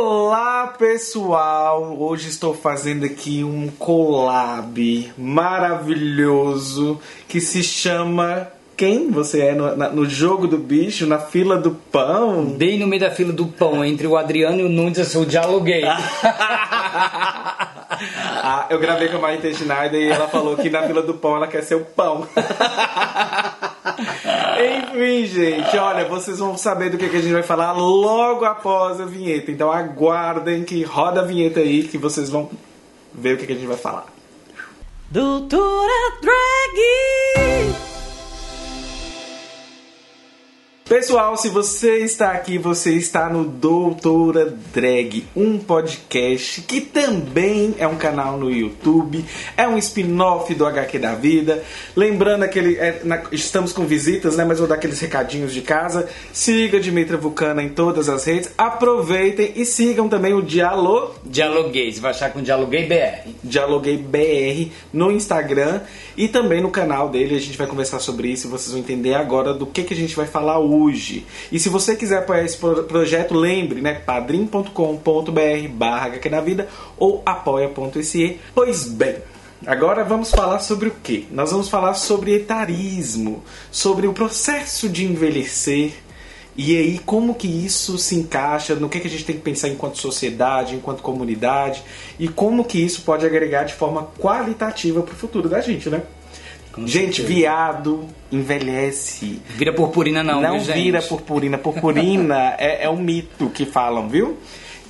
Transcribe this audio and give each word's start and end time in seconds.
Olá 0.00 0.68
pessoal! 0.78 1.96
Hoje 1.98 2.28
estou 2.28 2.54
fazendo 2.54 3.04
aqui 3.04 3.42
um 3.42 3.66
collab 3.66 5.12
maravilhoso 5.18 7.00
que 7.26 7.40
se 7.40 7.64
chama 7.64 8.46
quem 8.76 9.10
você 9.10 9.40
é 9.40 9.54
no, 9.56 9.74
na, 9.74 9.88
no, 9.88 10.08
jogo 10.08 10.46
do 10.46 10.56
bicho, 10.56 11.04
na 11.04 11.18
fila 11.18 11.58
do 11.58 11.72
pão? 11.72 12.44
Bem 12.44 12.78
no 12.78 12.86
meio 12.86 13.02
da 13.02 13.10
fila 13.10 13.32
do 13.32 13.46
pão, 13.46 13.84
entre 13.84 14.06
o 14.06 14.16
Adriano 14.16 14.60
e 14.60 14.64
o 14.64 14.68
Nunes, 14.68 14.98
eu 14.98 15.04
sou 15.04 15.24
dialoguei. 15.24 15.82
ah, 17.90 18.66
eu 18.70 18.78
gravei 18.78 19.08
com 19.08 19.16
a 19.16 19.20
Maite 19.20 19.52
Schneider 19.52 20.00
e 20.00 20.10
ela 20.10 20.28
falou 20.28 20.56
que 20.56 20.70
na 20.70 20.84
fila 20.84 21.02
do 21.02 21.14
pão 21.14 21.34
ela 21.34 21.48
quer 21.48 21.64
ser 21.64 21.74
o 21.74 21.84
pão. 21.84 22.24
Enfim, 24.92 25.26
gente, 25.26 25.76
olha, 25.76 26.04
vocês 26.04 26.38
vão 26.38 26.56
saber 26.56 26.90
do 26.90 26.98
que, 26.98 27.08
que 27.08 27.16
a 27.16 27.20
gente 27.20 27.32
vai 27.32 27.42
falar 27.42 27.72
logo 27.72 28.44
após 28.44 29.00
a 29.00 29.04
vinheta. 29.04 29.50
Então 29.50 29.72
aguardem 29.72 30.64
que 30.64 30.82
roda 30.84 31.20
a 31.20 31.24
vinheta 31.24 31.60
aí 31.60 31.82
que 31.82 31.98
vocês 31.98 32.30
vão 32.30 32.50
ver 33.12 33.34
o 33.34 33.38
que, 33.38 33.46
que 33.46 33.52
a 33.52 33.56
gente 33.56 33.66
vai 33.66 33.76
falar. 33.76 34.06
Doutora 35.10 36.12
Drag! 36.20 37.57
Pessoal, 40.88 41.36
se 41.36 41.50
você 41.50 41.98
está 41.98 42.32
aqui, 42.32 42.56
você 42.56 42.94
está 42.94 43.28
no 43.28 43.44
Doutora 43.44 44.56
Drag, 44.72 45.22
um 45.36 45.58
podcast 45.58 46.62
que 46.62 46.80
também 46.80 47.74
é 47.78 47.86
um 47.86 47.96
canal 47.96 48.38
no 48.38 48.50
YouTube, 48.50 49.22
é 49.54 49.68
um 49.68 49.76
spin-off 49.76 50.54
do 50.54 50.64
HQ 50.64 50.98
da 50.98 51.14
Vida. 51.14 51.62
Lembrando 51.94 52.44
aquele. 52.44 52.76
É, 52.78 53.02
na, 53.04 53.22
estamos 53.30 53.70
com 53.70 53.84
visitas, 53.84 54.38
né? 54.38 54.46
Mas 54.46 54.60
vou 54.60 54.66
dar 54.66 54.76
aqueles 54.76 54.98
recadinhos 54.98 55.52
de 55.52 55.60
casa. 55.60 56.08
Siga 56.32 56.80
Dimitra 56.80 57.18
Vulcana 57.18 57.62
em 57.62 57.68
todas 57.68 58.08
as 58.08 58.24
redes. 58.24 58.50
Aproveitem 58.56 59.52
e 59.56 59.66
sigam 59.66 60.08
também 60.08 60.32
o 60.32 60.40
Dialog. 60.40 61.16
Dialoguei, 61.22 61.92
você 61.92 62.00
vai 62.00 62.12
achar 62.12 62.32
com 62.32 62.40
Dialoguei 62.40 62.86
BR. 62.86 63.28
Dialoguei 63.44 63.98
BR 63.98 64.72
no 64.90 65.12
Instagram 65.12 65.82
e 66.16 66.28
também 66.28 66.62
no 66.62 66.70
canal 66.70 67.10
dele. 67.10 67.36
A 67.36 67.40
gente 67.40 67.58
vai 67.58 67.66
conversar 67.66 67.98
sobre 67.98 68.28
isso 68.28 68.46
e 68.46 68.50
vocês 68.50 68.70
vão 68.70 68.80
entender 68.80 69.12
agora 69.12 69.52
do 69.52 69.66
que, 69.66 69.84
que 69.84 69.92
a 69.92 69.96
gente 69.96 70.16
vai 70.16 70.26
falar 70.26 70.58
hoje 70.58 70.77
hoje. 70.82 71.26
E 71.50 71.58
se 71.58 71.68
você 71.68 71.96
quiser 71.96 72.18
apoiar 72.18 72.44
esse 72.44 72.56
projeto, 72.56 73.34
lembre, 73.34 73.80
né? 73.80 73.94
padrim.com.br 73.94 75.68
barra 75.70 76.12
na 76.30 76.40
vida 76.40 76.68
ou 76.96 77.22
apoia.se. 77.24 78.38
Pois 78.54 78.88
bem, 78.88 79.16
Agora 79.66 80.04
vamos 80.04 80.30
falar 80.30 80.60
sobre 80.60 80.88
o 80.88 80.94
que? 81.02 81.26
Nós 81.32 81.50
vamos 81.50 81.68
falar 81.68 81.94
sobre 81.94 82.32
etarismo, 82.32 83.42
sobre 83.72 84.06
o 84.06 84.12
processo 84.12 84.88
de 84.88 85.04
envelhecer 85.04 85.94
e 86.58 86.76
aí 86.76 86.98
como 86.98 87.36
que 87.36 87.46
isso 87.46 87.96
se 87.98 88.16
encaixa, 88.16 88.74
no 88.74 88.88
que, 88.88 88.98
que 88.98 89.06
a 89.06 89.10
gente 89.10 89.24
tem 89.24 89.36
que 89.36 89.42
pensar 89.42 89.68
enquanto 89.68 89.98
sociedade, 89.98 90.74
enquanto 90.74 91.02
comunidade 91.02 91.84
e 92.18 92.26
como 92.26 92.64
que 92.64 92.84
isso 92.84 93.02
pode 93.02 93.24
agregar 93.24 93.62
de 93.62 93.74
forma 93.74 94.08
qualitativa 94.18 95.00
para 95.02 95.12
o 95.12 95.16
futuro 95.16 95.48
da 95.48 95.60
gente, 95.60 95.88
né? 95.88 96.02
Gente, 96.86 97.22
viado 97.22 98.06
envelhece. 98.30 99.40
Vira 99.56 99.72
purpurina 99.72 100.22
não, 100.22 100.40
Não 100.40 100.60
viu, 100.60 100.74
vira 100.74 101.02
purpurina. 101.02 101.58
Purpurina 101.58 102.54
é, 102.58 102.84
é 102.84 102.90
um 102.90 102.98
mito 102.98 103.48
que 103.50 103.64
falam, 103.64 104.08
viu? 104.08 104.36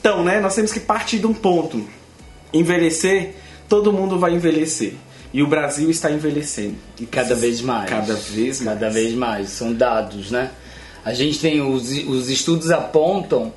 Então, 0.01 0.25
né, 0.25 0.41
nós 0.41 0.55
temos 0.55 0.73
que 0.73 0.81
partir 0.81 1.19
de 1.19 1.27
um 1.27 1.35
ponto. 1.35 1.85
Envelhecer, 2.53 3.35
todo 3.69 3.93
mundo 3.93 4.19
vai 4.19 4.35
envelhecer. 4.35 4.95
E 5.33 5.43
o 5.43 5.47
Brasil 5.47 5.91
está 5.91 6.11
envelhecendo. 6.11 6.77
E 6.99 7.07
cada 7.07 7.35
vez 7.35 7.61
mais. 7.61 7.91
Cada 7.91 8.15
vez 8.15 8.61
mais. 8.61 8.81
Cada 8.81 8.91
vez 8.91 9.15
mais. 9.15 9.49
São 9.51 9.73
dados, 9.73 10.31
né? 10.31 10.51
A 11.05 11.13
gente 11.13 11.39
tem, 11.39 11.61
os, 11.61 11.91
os 12.07 12.31
estudos 12.31 12.71
apontam 12.71 13.53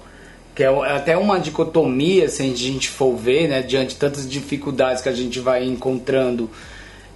que 0.54 0.64
é 0.64 0.68
até 0.68 1.18
uma 1.18 1.40
dicotomia, 1.40 2.28
se 2.28 2.44
a 2.44 2.46
gente 2.46 2.90
for 2.90 3.16
ver, 3.16 3.48
né, 3.48 3.62
diante 3.62 3.90
de 3.92 3.96
tantas 3.96 4.30
dificuldades 4.30 5.02
que 5.02 5.10
a 5.10 5.14
gente 5.14 5.40
vai 5.40 5.64
encontrando 5.64 6.50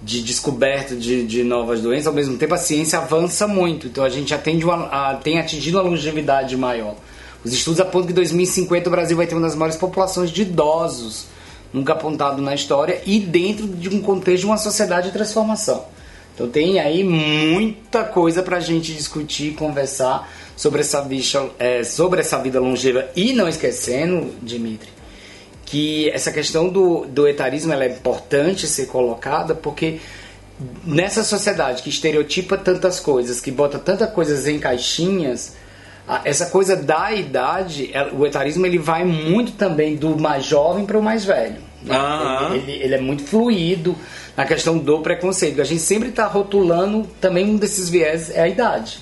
de 0.02 0.22
descoberta 0.22 0.94
de, 0.94 1.24
de 1.24 1.42
novas 1.42 1.80
doenças, 1.80 2.06
ao 2.06 2.12
mesmo 2.12 2.36
tempo 2.36 2.54
a 2.54 2.58
ciência 2.58 2.98
avança 2.98 3.46
muito, 3.48 3.86
então 3.86 4.04
a 4.04 4.08
gente 4.08 4.34
atende 4.34 4.64
uma, 4.64 4.86
a, 4.86 5.14
tem 5.16 5.38
atingido 5.38 5.78
uma 5.78 5.88
longevidade 5.88 6.56
maior. 6.56 6.96
Os 7.44 7.52
estudos 7.52 7.80
apontam 7.80 8.06
que 8.06 8.12
em 8.12 8.16
2050 8.16 8.88
o 8.88 8.90
Brasil 8.90 9.16
vai 9.16 9.26
ter 9.26 9.34
uma 9.34 9.46
das 9.46 9.54
maiores 9.54 9.76
populações 9.76 10.30
de 10.30 10.42
idosos 10.42 11.26
nunca 11.72 11.92
apontado 11.92 12.40
na 12.40 12.54
história 12.54 13.00
e 13.04 13.20
dentro 13.20 13.66
de 13.66 13.88
um 13.88 14.00
contexto 14.00 14.40
de 14.40 14.46
uma 14.46 14.56
sociedade 14.56 15.08
de 15.08 15.12
transformação. 15.12 15.84
Então 16.34 16.48
tem 16.48 16.78
aí 16.78 17.02
muita 17.02 18.04
coisa 18.04 18.42
para 18.42 18.58
a 18.58 18.60
gente 18.60 18.92
discutir, 18.92 19.54
conversar 19.54 20.30
sobre 20.56 20.80
essa, 20.80 21.00
bicha, 21.00 21.48
é, 21.58 21.82
sobre 21.82 22.20
essa 22.20 22.38
vida 22.38 22.60
longeva 22.60 23.08
e 23.14 23.32
não 23.32 23.48
esquecendo, 23.48 24.34
Dimitri, 24.42 24.88
que 25.66 26.08
essa 26.10 26.32
questão 26.32 26.68
do, 26.68 27.04
do 27.06 27.28
etarismo 27.28 27.72
é 27.74 27.86
importante 27.88 28.66
ser 28.66 28.86
colocada 28.86 29.54
porque 29.54 29.98
nessa 30.84 31.22
sociedade 31.22 31.82
que 31.82 31.90
estereotipa 31.90 32.56
tantas 32.56 32.98
coisas, 33.00 33.40
que 33.40 33.50
bota 33.50 33.78
tantas 33.78 34.10
coisas 34.10 34.46
em 34.46 34.58
caixinhas, 34.58 35.54
essa 36.24 36.46
coisa 36.46 36.76
da 36.76 37.12
idade, 37.12 37.90
é, 37.92 38.10
o 38.12 38.24
etarismo 38.24 38.64
ele 38.64 38.78
vai 38.78 39.04
muito 39.04 39.52
também 39.52 39.96
do 39.96 40.16
mais 40.18 40.44
jovem 40.44 40.86
para 40.86 40.96
o 40.96 41.02
mais 41.02 41.24
velho. 41.24 41.56
Uhum. 41.84 42.54
Ele, 42.54 42.72
ele, 42.72 42.84
ele, 42.84 42.94
é 42.94 43.00
muito 43.00 43.24
fluido 43.24 43.96
na 44.36 44.46
questão 44.46 44.78
do 44.78 45.00
preconceito. 45.00 45.60
A 45.60 45.64
gente 45.64 45.82
sempre 45.82 46.10
está 46.10 46.26
rotulando 46.26 47.06
também 47.20 47.44
um 47.44 47.56
desses 47.56 47.88
viés 47.88 48.30
é 48.30 48.42
a 48.42 48.48
idade. 48.48 49.00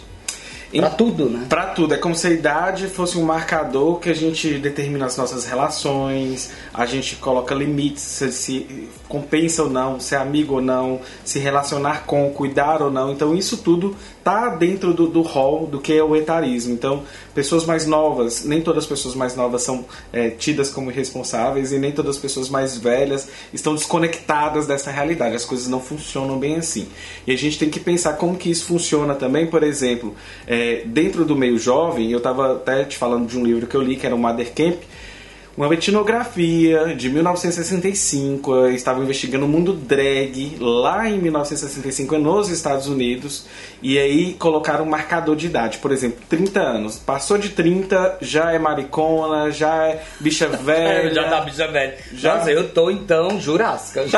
Para 0.81 0.91
tudo, 0.91 1.31
né? 1.31 1.47
Para 1.49 1.67
tudo. 1.67 1.95
É 1.95 1.99
como 1.99 2.15
se 2.15 2.27
a 2.27 2.31
idade 2.31 2.87
fosse 2.89 3.17
um 3.17 3.23
marcador 3.23 3.99
que 4.01 4.11
a 4.11 4.15
gente 4.15 4.59
determina 4.59 5.07
as 5.07 5.17
nossas 5.17 5.45
relações, 5.45 6.51
a 6.73 6.87
gente 6.87 7.17
coloca 7.17 7.55
limites, 7.55 8.03
se, 8.03 8.33
se 8.33 8.89
compensa 9.09 9.62
ou 9.62 9.71
não, 9.71 10.01
se 10.01 10.15
é 10.15 10.19
amigo 10.19 10.55
ou 10.55 10.61
não, 10.61 11.01
se 11.25 11.39
relacionar 11.39 12.05
com, 12.05 12.31
cuidar 12.31 12.83
ou 12.83 12.91
não. 12.91 13.12
Então 13.12 13.35
isso 13.35 13.59
tudo 13.59 13.97
tá 14.25 14.49
dentro 14.49 14.95
do, 14.95 15.07
do 15.07 15.21
hall 15.21 15.67
do 15.67 15.79
que 15.79 15.93
é 15.93 16.03
o 16.03 16.17
etarismo. 16.17 16.73
Então, 16.73 17.03
pessoas 17.35 17.67
mais 17.67 17.87
novas, 17.87 18.45
nem 18.45 18.62
todas 18.62 18.85
as 18.85 18.89
pessoas 18.89 19.15
mais 19.15 19.37
novas 19.37 19.62
são 19.62 19.85
é, 20.12 20.31
tidas 20.31 20.71
como 20.71 20.91
irresponsáveis 20.91 21.73
e 21.73 21.79
nem 21.79 21.93
todas 21.93 22.17
as 22.17 22.23
pessoas 22.23 22.49
mais 22.49 22.77
velhas 22.79 23.29
estão 23.53 23.75
desconectadas 23.75 24.67
dessa 24.67 24.91
realidade. 24.91 25.37
As 25.37 25.45
coisas 25.45 25.69
não 25.69 25.81
funcionam 25.81 26.39
bem 26.39 26.56
assim. 26.56 26.89
E 27.27 27.33
a 27.33 27.37
gente 27.37 27.59
tem 27.59 27.69
que 27.69 27.79
pensar 27.79 28.15
como 28.15 28.37
que 28.37 28.51
isso 28.51 28.65
funciona 28.65 29.15
também, 29.15 29.47
por 29.47 29.62
exemplo, 29.62 30.15
é, 30.47 30.63
dentro 30.86 31.25
do 31.25 31.36
meio 31.36 31.58
jovem, 31.58 32.10
eu 32.10 32.19
estava 32.19 32.52
até 32.52 32.84
te 32.84 32.97
falando 32.97 33.26
de 33.26 33.38
um 33.38 33.44
livro 33.44 33.66
que 33.66 33.75
eu 33.75 33.82
li, 33.82 33.97
que 33.97 34.06
era 34.06 34.14
o 34.14 34.19
Mother 34.19 34.52
Camp, 34.52 34.82
uma 35.56 35.72
etnografia 35.72 36.97
de 36.97 37.08
1965, 37.08 38.52
eu 38.52 38.72
estava 38.72 39.00
investigando 39.00 39.44
o 39.44 39.48
mundo 39.48 39.72
drag 39.72 40.56
lá 40.58 41.08
em 41.08 41.16
1965 41.19 42.19
nos 42.19 42.48
Estados 42.48 42.88
Unidos 42.88 43.47
e 43.80 43.97
aí 43.97 44.34
colocaram 44.34 44.84
um 44.84 44.88
marcador 44.88 45.36
de 45.36 45.47
idade, 45.47 45.78
por 45.78 45.92
exemplo, 45.92 46.19
30 46.28 46.60
anos. 46.60 46.98
Passou 46.98 47.38
de 47.38 47.50
30, 47.50 48.19
já 48.20 48.50
é 48.50 48.58
maricona, 48.58 49.52
já 49.52 49.86
é 49.86 50.02
bicha 50.19 50.48
velha. 50.58 51.14
já 51.14 51.28
tá 51.28 51.41
bicha 51.42 51.69
velha. 51.69 51.98
Já 52.12 52.36
Nossa, 52.36 52.50
eu 52.50 52.69
tô 52.70 52.91
então 52.91 53.41
jurássica. 53.41 54.04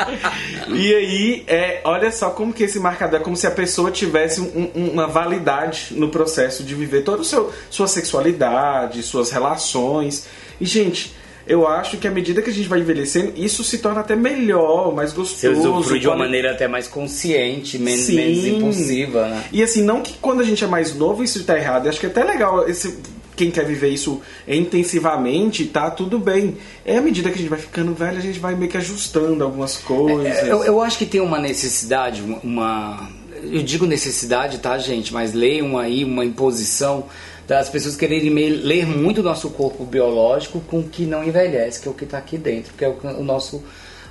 e 0.74 0.94
aí, 0.94 1.44
é, 1.46 1.80
olha 1.84 2.10
só 2.10 2.30
como 2.30 2.52
que 2.52 2.64
esse 2.64 2.78
marcador 2.78 3.20
é 3.20 3.22
como 3.22 3.36
se 3.36 3.46
a 3.46 3.50
pessoa 3.50 3.90
tivesse 3.90 4.40
um, 4.40 4.70
uma 4.74 5.06
validade 5.06 5.88
no 5.92 6.08
processo 6.08 6.62
de 6.62 6.74
viver 6.74 7.02
toda 7.02 7.22
a 7.22 7.24
sua 7.70 7.86
sexualidade, 7.86 9.02
suas 9.02 9.30
relações. 9.30 10.26
E, 10.60 10.64
gente, 10.64 11.14
eu 11.46 11.66
acho 11.66 11.96
que 11.96 12.06
à 12.06 12.10
medida 12.10 12.40
que 12.42 12.50
a 12.50 12.52
gente 12.52 12.68
vai 12.68 12.80
envelhecendo, 12.80 13.32
isso 13.36 13.64
se 13.64 13.78
torna 13.78 14.00
até 14.00 14.14
melhor, 14.14 14.94
mais 14.94 15.12
gostoso. 15.12 15.40
Você 15.40 15.68
usufrui 15.68 15.98
de 15.98 16.06
uma 16.06 16.16
maneira 16.16 16.52
até 16.52 16.68
mais 16.68 16.86
consciente, 16.86 17.78
menos, 17.78 18.08
menos 18.08 18.44
impulsiva, 18.44 19.26
né? 19.28 19.44
E 19.50 19.62
assim, 19.62 19.82
não 19.82 20.02
que 20.02 20.14
quando 20.20 20.40
a 20.40 20.44
gente 20.44 20.62
é 20.62 20.66
mais 20.66 20.94
novo 20.94 21.24
isso 21.24 21.38
está 21.38 21.56
errado. 21.56 21.86
Eu 21.86 21.90
acho 21.90 21.98
que 21.98 22.06
é 22.06 22.08
até 22.08 22.22
legal 22.22 22.68
esse 22.68 22.98
quem 23.40 23.50
quer 23.50 23.64
viver 23.64 23.88
isso 23.88 24.20
intensivamente, 24.46 25.64
tá 25.64 25.90
tudo 25.90 26.18
bem. 26.18 26.58
É 26.84 26.98
à 26.98 27.00
medida 27.00 27.30
que 27.30 27.36
a 27.36 27.38
gente 27.38 27.48
vai 27.48 27.58
ficando 27.58 27.94
velho, 27.94 28.18
a 28.18 28.20
gente 28.20 28.38
vai 28.38 28.54
meio 28.54 28.70
que 28.70 28.76
ajustando 28.76 29.42
algumas 29.42 29.78
coisas. 29.78 30.26
É, 30.26 30.52
eu, 30.52 30.62
eu 30.62 30.82
acho 30.82 30.98
que 30.98 31.06
tem 31.06 31.22
uma 31.22 31.38
necessidade, 31.38 32.22
uma. 32.44 33.08
Eu 33.42 33.62
digo 33.62 33.86
necessidade, 33.86 34.58
tá, 34.58 34.76
gente? 34.76 35.14
Mas 35.14 35.32
leiam 35.32 35.78
aí 35.78 36.04
uma 36.04 36.22
imposição 36.22 37.06
das 37.48 37.70
pessoas 37.70 37.96
quererem 37.96 38.28
ler 38.28 38.86
muito 38.86 39.22
o 39.22 39.24
nosso 39.24 39.48
corpo 39.50 39.84
biológico 39.86 40.60
com 40.60 40.80
o 40.80 40.84
que 40.84 41.06
não 41.06 41.24
envelhece, 41.24 41.80
que 41.80 41.88
é 41.88 41.90
o 41.90 41.94
que 41.94 42.04
está 42.04 42.18
aqui 42.18 42.36
dentro, 42.36 42.74
que 42.74 42.84
é 42.84 42.88
o, 42.88 43.24
nosso 43.24 43.64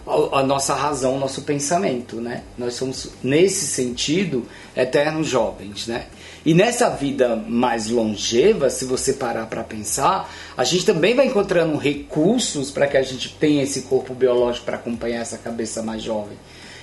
a 0.06 0.44
nossa 0.44 0.74
razão, 0.74 1.16
o 1.16 1.20
nosso 1.20 1.44
pensamento, 1.44 2.18
né? 2.18 2.44
Nós 2.58 2.74
somos 2.74 3.10
nesse 3.24 3.68
sentido 3.68 4.46
eternos 4.76 5.28
jovens, 5.28 5.88
né? 5.88 6.06
E 6.46 6.54
nessa 6.54 6.90
vida 6.90 7.36
mais 7.36 7.90
longeva, 7.90 8.70
se 8.70 8.86
você 8.86 9.14
parar 9.14 9.46
para 9.48 9.64
pensar, 9.64 10.34
a 10.58 10.64
gente 10.64 10.86
também 10.86 11.14
vai 11.14 11.28
encontrando 11.28 11.78
recursos 11.78 12.72
para 12.72 12.88
que 12.88 12.98
a 12.98 13.04
gente 13.04 13.36
tenha 13.36 13.62
esse 13.62 13.82
corpo 13.84 14.14
biológico 14.14 14.66
para 14.66 14.78
acompanhar 14.78 15.22
essa 15.22 15.38
cabeça 15.38 15.84
mais 15.84 16.02
jovem. 16.02 16.38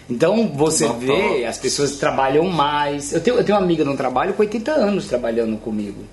Então 0.08 0.48
você 0.54 0.88
vê, 0.92 1.44
as 1.44 1.58
pessoas 1.58 1.96
trabalham 1.96 2.44
mais. 2.44 3.12
Eu 3.12 3.20
tenho, 3.20 3.38
eu 3.38 3.44
tenho 3.44 3.58
uma 3.58 3.64
amiga 3.64 3.84
no 3.84 3.96
trabalho 3.96 4.34
com 4.34 4.42
80 4.42 4.70
anos 4.70 5.06
trabalhando 5.06 5.56
comigo. 5.56 6.04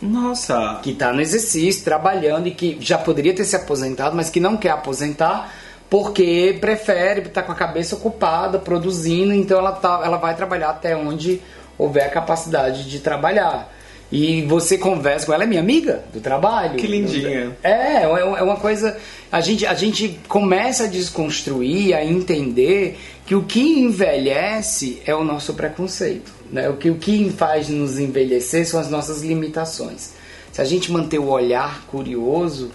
Nossa! 0.00 0.80
Que 0.82 0.90
está 0.90 1.12
no 1.12 1.20
exercício, 1.20 1.84
trabalhando 1.84 2.48
e 2.48 2.50
que 2.52 2.78
já 2.80 2.98
poderia 2.98 3.34
ter 3.34 3.44
se 3.44 3.54
aposentado, 3.54 4.16
mas 4.16 4.30
que 4.30 4.40
não 4.40 4.56
quer 4.56 4.70
aposentar 4.70 5.52
porque 5.92 6.56
prefere 6.58 7.20
estar 7.20 7.42
com 7.42 7.52
a 7.52 7.54
cabeça 7.54 7.96
ocupada, 7.96 8.58
produzindo, 8.58 9.34
então 9.34 9.58
ela, 9.58 9.72
tá, 9.72 10.00
ela 10.02 10.16
vai 10.16 10.34
trabalhar 10.34 10.70
até 10.70 10.96
onde 10.96 11.38
houver 11.76 12.06
a 12.06 12.08
capacidade 12.08 12.88
de 12.88 12.98
trabalhar. 12.98 13.70
E 14.10 14.40
você 14.40 14.78
conversa 14.78 15.26
com 15.26 15.34
ela, 15.34 15.44
é 15.44 15.46
minha 15.46 15.60
amiga 15.60 16.02
do 16.10 16.18
trabalho. 16.18 16.76
Que 16.78 16.86
lindinha. 16.86 17.54
É, 17.62 17.72
é, 17.72 18.02
é 18.04 18.42
uma 18.42 18.56
coisa. 18.56 18.96
A 19.30 19.42
gente, 19.42 19.66
a 19.66 19.74
gente 19.74 20.18
começa 20.28 20.84
a 20.84 20.86
desconstruir, 20.86 21.92
a 21.92 22.02
entender 22.02 22.98
que 23.26 23.34
o 23.34 23.42
que 23.42 23.60
envelhece 23.60 25.02
é 25.04 25.14
o 25.14 25.22
nosso 25.22 25.52
preconceito. 25.52 26.32
Né? 26.50 26.70
O, 26.70 26.78
que, 26.78 26.88
o 26.88 26.94
que 26.94 27.28
faz 27.28 27.68
nos 27.68 27.98
envelhecer 27.98 28.66
são 28.66 28.80
as 28.80 28.88
nossas 28.88 29.20
limitações. 29.20 30.14
Se 30.52 30.62
a 30.62 30.64
gente 30.64 30.90
manter 30.90 31.18
o 31.18 31.28
olhar 31.28 31.84
curioso, 31.86 32.70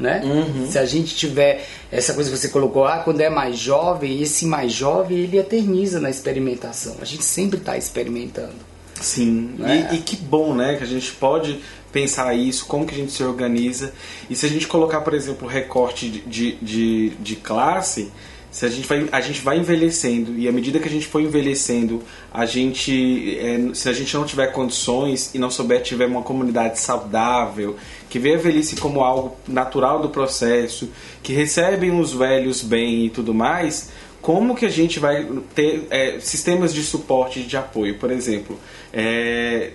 né? 0.00 0.22
Uhum. 0.24 0.70
Se 0.70 0.78
a 0.78 0.86
gente 0.86 1.14
tiver 1.14 1.66
essa 1.92 2.14
coisa 2.14 2.30
que 2.30 2.36
você 2.36 2.48
colocou, 2.48 2.86
ah, 2.86 2.98
quando 2.98 3.20
é 3.20 3.28
mais 3.28 3.58
jovem, 3.58 4.20
esse 4.20 4.46
mais 4.46 4.72
jovem 4.72 5.18
ele 5.18 5.38
eterniza 5.38 6.00
na 6.00 6.08
experimentação. 6.08 6.96
A 7.00 7.04
gente 7.04 7.22
sempre 7.22 7.58
está 7.58 7.76
experimentando. 7.76 8.70
Sim, 9.00 9.54
né? 9.58 9.88
e, 9.92 9.96
e, 9.96 9.98
que 9.98 10.16
bom, 10.16 10.54
né? 10.54 10.76
Que 10.76 10.84
a 10.84 10.86
gente 10.86 11.12
pode 11.12 11.60
pensar 11.92 12.34
isso, 12.34 12.66
como 12.66 12.86
que 12.86 12.94
a 12.94 12.98
gente 12.98 13.12
se 13.12 13.22
organiza. 13.22 13.92
E 14.28 14.34
se 14.34 14.46
a 14.46 14.48
gente 14.48 14.66
colocar, 14.66 15.00
por 15.02 15.14
exemplo, 15.14 15.46
recorte 15.46 16.08
de, 16.08 16.52
de, 16.56 17.10
de 17.10 17.36
classe, 17.36 18.10
se 18.50 18.66
a 18.66 18.68
gente 18.68 18.86
vai 18.86 19.08
a 19.12 19.20
gente 19.20 19.40
vai 19.40 19.58
envelhecendo 19.58 20.36
e 20.36 20.48
à 20.48 20.52
medida 20.52 20.78
que 20.78 20.88
a 20.88 20.90
gente 20.90 21.06
for 21.06 21.20
envelhecendo 21.20 22.02
a 22.32 22.44
gente 22.44 23.38
é, 23.38 23.74
se 23.74 23.88
a 23.88 23.92
gente 23.92 24.14
não 24.14 24.24
tiver 24.24 24.48
condições 24.48 25.34
e 25.34 25.38
não 25.38 25.50
souber 25.50 25.82
tiver 25.82 26.06
uma 26.06 26.22
comunidade 26.22 26.78
saudável 26.78 27.76
que 28.08 28.18
vê 28.18 28.34
a 28.34 28.38
velhice 28.38 28.76
como 28.76 29.02
algo 29.02 29.36
natural 29.46 30.02
do 30.02 30.08
processo 30.08 30.90
que 31.22 31.32
recebem 31.32 31.98
os 31.98 32.12
velhos 32.12 32.62
bem 32.62 33.06
e 33.06 33.10
tudo 33.10 33.32
mais 33.32 33.90
como 34.20 34.54
que 34.54 34.66
a 34.66 34.70
gente 34.70 34.98
vai 34.98 35.26
ter 35.54 35.86
é, 35.88 36.20
sistemas 36.20 36.74
de 36.74 36.82
suporte 36.82 37.42
de 37.42 37.56
apoio? 37.56 37.98
Por 37.98 38.10
exemplo 38.10 38.58
é, 38.92 39.70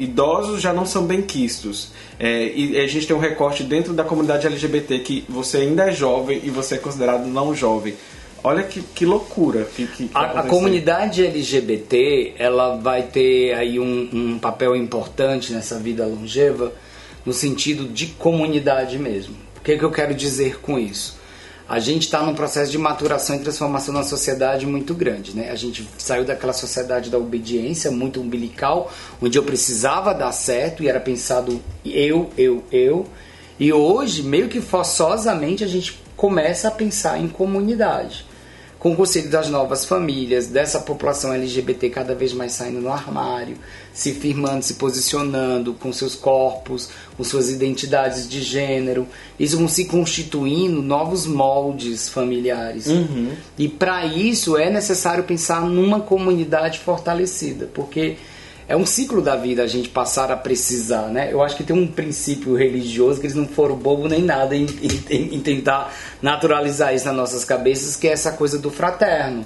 idosos 0.00 0.60
já 0.60 0.72
não 0.72 0.84
são 0.84 1.04
bem 1.04 1.22
quistos. 1.22 1.92
É, 2.18 2.52
e 2.54 2.78
a 2.78 2.86
gente 2.86 3.06
tem 3.06 3.14
um 3.14 3.20
recorte 3.20 3.62
dentro 3.62 3.92
da 3.92 4.02
comunidade 4.02 4.46
LGBT 4.46 4.98
que 5.00 5.24
você 5.28 5.58
ainda 5.58 5.88
é 5.88 5.92
jovem 5.92 6.40
e 6.42 6.50
você 6.50 6.74
é 6.74 6.78
considerado 6.78 7.26
não 7.26 7.54
jovem. 7.54 7.94
Olha 8.42 8.62
que, 8.62 8.80
que 8.80 9.04
loucura 9.04 9.64
que, 9.64 9.86
que, 9.86 10.10
a, 10.14 10.40
a, 10.40 10.42
comunidade 10.44 11.24
LGBT 11.24 12.34
ela 12.38 12.76
vai 12.76 13.02
ter 13.02 13.52
aí 13.52 13.78
um, 13.78 14.08
um 14.12 14.38
papel 14.38 14.74
importante 14.74 15.52
nessa 15.52 15.78
vida 15.78 16.06
longeva 16.06 16.72
no 17.24 17.34
sentido 17.34 17.84
de 17.84 18.06
comunidade 18.06 18.98
mesmo. 18.98 19.34
O 19.58 19.60
que, 19.60 19.76
que 19.76 19.84
eu 19.84 19.90
quero 19.90 20.14
dizer 20.14 20.58
com 20.60 20.78
isso? 20.78 21.19
A 21.70 21.78
gente 21.78 22.02
está 22.02 22.20
num 22.20 22.34
processo 22.34 22.72
de 22.72 22.76
maturação 22.76 23.36
e 23.36 23.38
transformação 23.38 23.94
na 23.94 24.02
sociedade 24.02 24.66
muito 24.66 24.92
grande, 24.92 25.36
né? 25.36 25.52
A 25.52 25.54
gente 25.54 25.88
saiu 25.98 26.24
daquela 26.24 26.52
sociedade 26.52 27.10
da 27.10 27.16
obediência 27.16 27.92
muito 27.92 28.20
umbilical, 28.20 28.90
onde 29.22 29.38
eu 29.38 29.44
precisava 29.44 30.12
dar 30.12 30.32
certo 30.32 30.82
e 30.82 30.88
era 30.88 30.98
pensado 30.98 31.62
eu, 31.84 32.28
eu, 32.36 32.64
eu. 32.72 33.06
E 33.56 33.72
hoje, 33.72 34.24
meio 34.24 34.48
que 34.48 34.60
forçosamente, 34.60 35.62
a 35.62 35.68
gente 35.68 36.02
começa 36.16 36.66
a 36.66 36.72
pensar 36.72 37.20
em 37.20 37.28
comunidade 37.28 38.26
com 38.80 38.92
o 38.92 38.96
conselho 38.96 39.28
das 39.28 39.50
novas 39.50 39.84
famílias, 39.84 40.46
dessa 40.46 40.80
população 40.80 41.34
LGBT 41.34 41.90
cada 41.90 42.14
vez 42.14 42.32
mais 42.32 42.52
saindo 42.52 42.80
no 42.80 42.90
armário, 42.90 43.58
se 43.92 44.14
firmando, 44.14 44.64
se 44.64 44.74
posicionando 44.74 45.74
com 45.74 45.92
seus 45.92 46.14
corpos, 46.14 46.88
com 47.14 47.22
suas 47.22 47.50
identidades 47.50 48.26
de 48.26 48.42
gênero. 48.42 49.06
Isso 49.38 49.58
vão 49.58 49.68
se 49.68 49.84
constituindo 49.84 50.80
novos 50.80 51.26
moldes 51.26 52.08
familiares. 52.08 52.86
Uhum. 52.86 53.32
E 53.58 53.68
para 53.68 54.06
isso 54.06 54.56
é 54.56 54.70
necessário 54.70 55.24
pensar 55.24 55.60
numa 55.60 56.00
comunidade 56.00 56.78
fortalecida, 56.78 57.68
porque 57.74 58.16
é 58.70 58.76
um 58.76 58.86
ciclo 58.86 59.20
da 59.20 59.34
vida 59.34 59.64
a 59.64 59.66
gente 59.66 59.88
passar 59.88 60.30
a 60.30 60.36
precisar, 60.36 61.08
né? 61.08 61.32
Eu 61.32 61.42
acho 61.42 61.56
que 61.56 61.64
tem 61.64 61.74
um 61.74 61.88
princípio 61.88 62.54
religioso 62.54 63.18
que 63.18 63.26
eles 63.26 63.34
não 63.34 63.48
foram 63.48 63.74
bobo 63.74 64.06
nem 64.06 64.22
nada 64.22 64.54
em, 64.54 64.64
em, 65.10 65.34
em 65.34 65.40
tentar 65.40 65.92
naturalizar 66.22 66.94
isso 66.94 67.04
nas 67.06 67.16
nossas 67.16 67.44
cabeças, 67.44 67.96
que 67.96 68.06
é 68.06 68.12
essa 68.12 68.30
coisa 68.30 68.60
do 68.60 68.70
fraterno. 68.70 69.44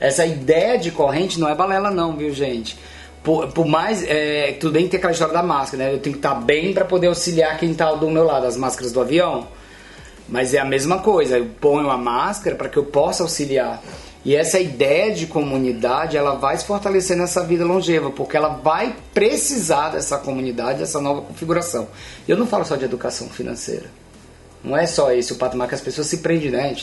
Essa 0.00 0.24
ideia 0.24 0.78
de 0.78 0.90
corrente 0.90 1.38
não 1.38 1.50
é 1.50 1.54
balela 1.54 1.90
não, 1.90 2.16
viu 2.16 2.32
gente? 2.32 2.78
Por, 3.22 3.48
por, 3.48 3.66
mais. 3.66 4.02
É, 4.02 4.56
tudo 4.58 4.72
bem 4.72 4.84
que 4.84 4.92
tem 4.92 4.98
aquela 4.98 5.12
história 5.12 5.34
da 5.34 5.42
máscara, 5.42 5.84
né? 5.84 5.92
Eu 5.92 5.98
tenho 5.98 6.14
que 6.14 6.20
estar 6.20 6.36
bem 6.36 6.72
para 6.72 6.86
poder 6.86 7.08
auxiliar 7.08 7.58
quem 7.58 7.72
está 7.72 7.92
do 7.92 8.10
meu 8.10 8.24
lado, 8.24 8.46
as 8.46 8.56
máscaras 8.56 8.90
do 8.90 9.02
avião. 9.02 9.48
Mas 10.26 10.54
é 10.54 10.58
a 10.60 10.64
mesma 10.64 11.00
coisa, 11.00 11.36
eu 11.36 11.46
ponho 11.60 11.90
a 11.90 11.98
máscara 11.98 12.56
para 12.56 12.70
que 12.70 12.78
eu 12.78 12.84
possa 12.84 13.22
auxiliar. 13.22 13.82
E 14.26 14.34
essa 14.34 14.58
ideia 14.58 15.14
de 15.14 15.24
comunidade, 15.28 16.16
ela 16.16 16.34
vai 16.34 16.56
se 16.56 16.64
fortalecer 16.64 17.16
nessa 17.16 17.44
vida 17.44 17.64
longeva, 17.64 18.10
porque 18.10 18.36
ela 18.36 18.48
vai 18.48 18.96
precisar 19.14 19.90
dessa 19.90 20.18
comunidade, 20.18 20.80
dessa 20.80 21.00
nova 21.00 21.22
configuração. 21.22 21.86
Eu 22.26 22.36
não 22.36 22.44
falo 22.44 22.64
só 22.64 22.74
de 22.74 22.84
educação 22.84 23.28
financeira. 23.28 23.86
Não 24.64 24.76
é 24.76 24.84
só 24.84 25.12
esse 25.12 25.32
o 25.32 25.36
patamar 25.36 25.68
que 25.68 25.76
as 25.76 25.80
pessoas 25.80 26.08
se 26.08 26.16
prendem, 26.16 26.50
né? 26.50 26.74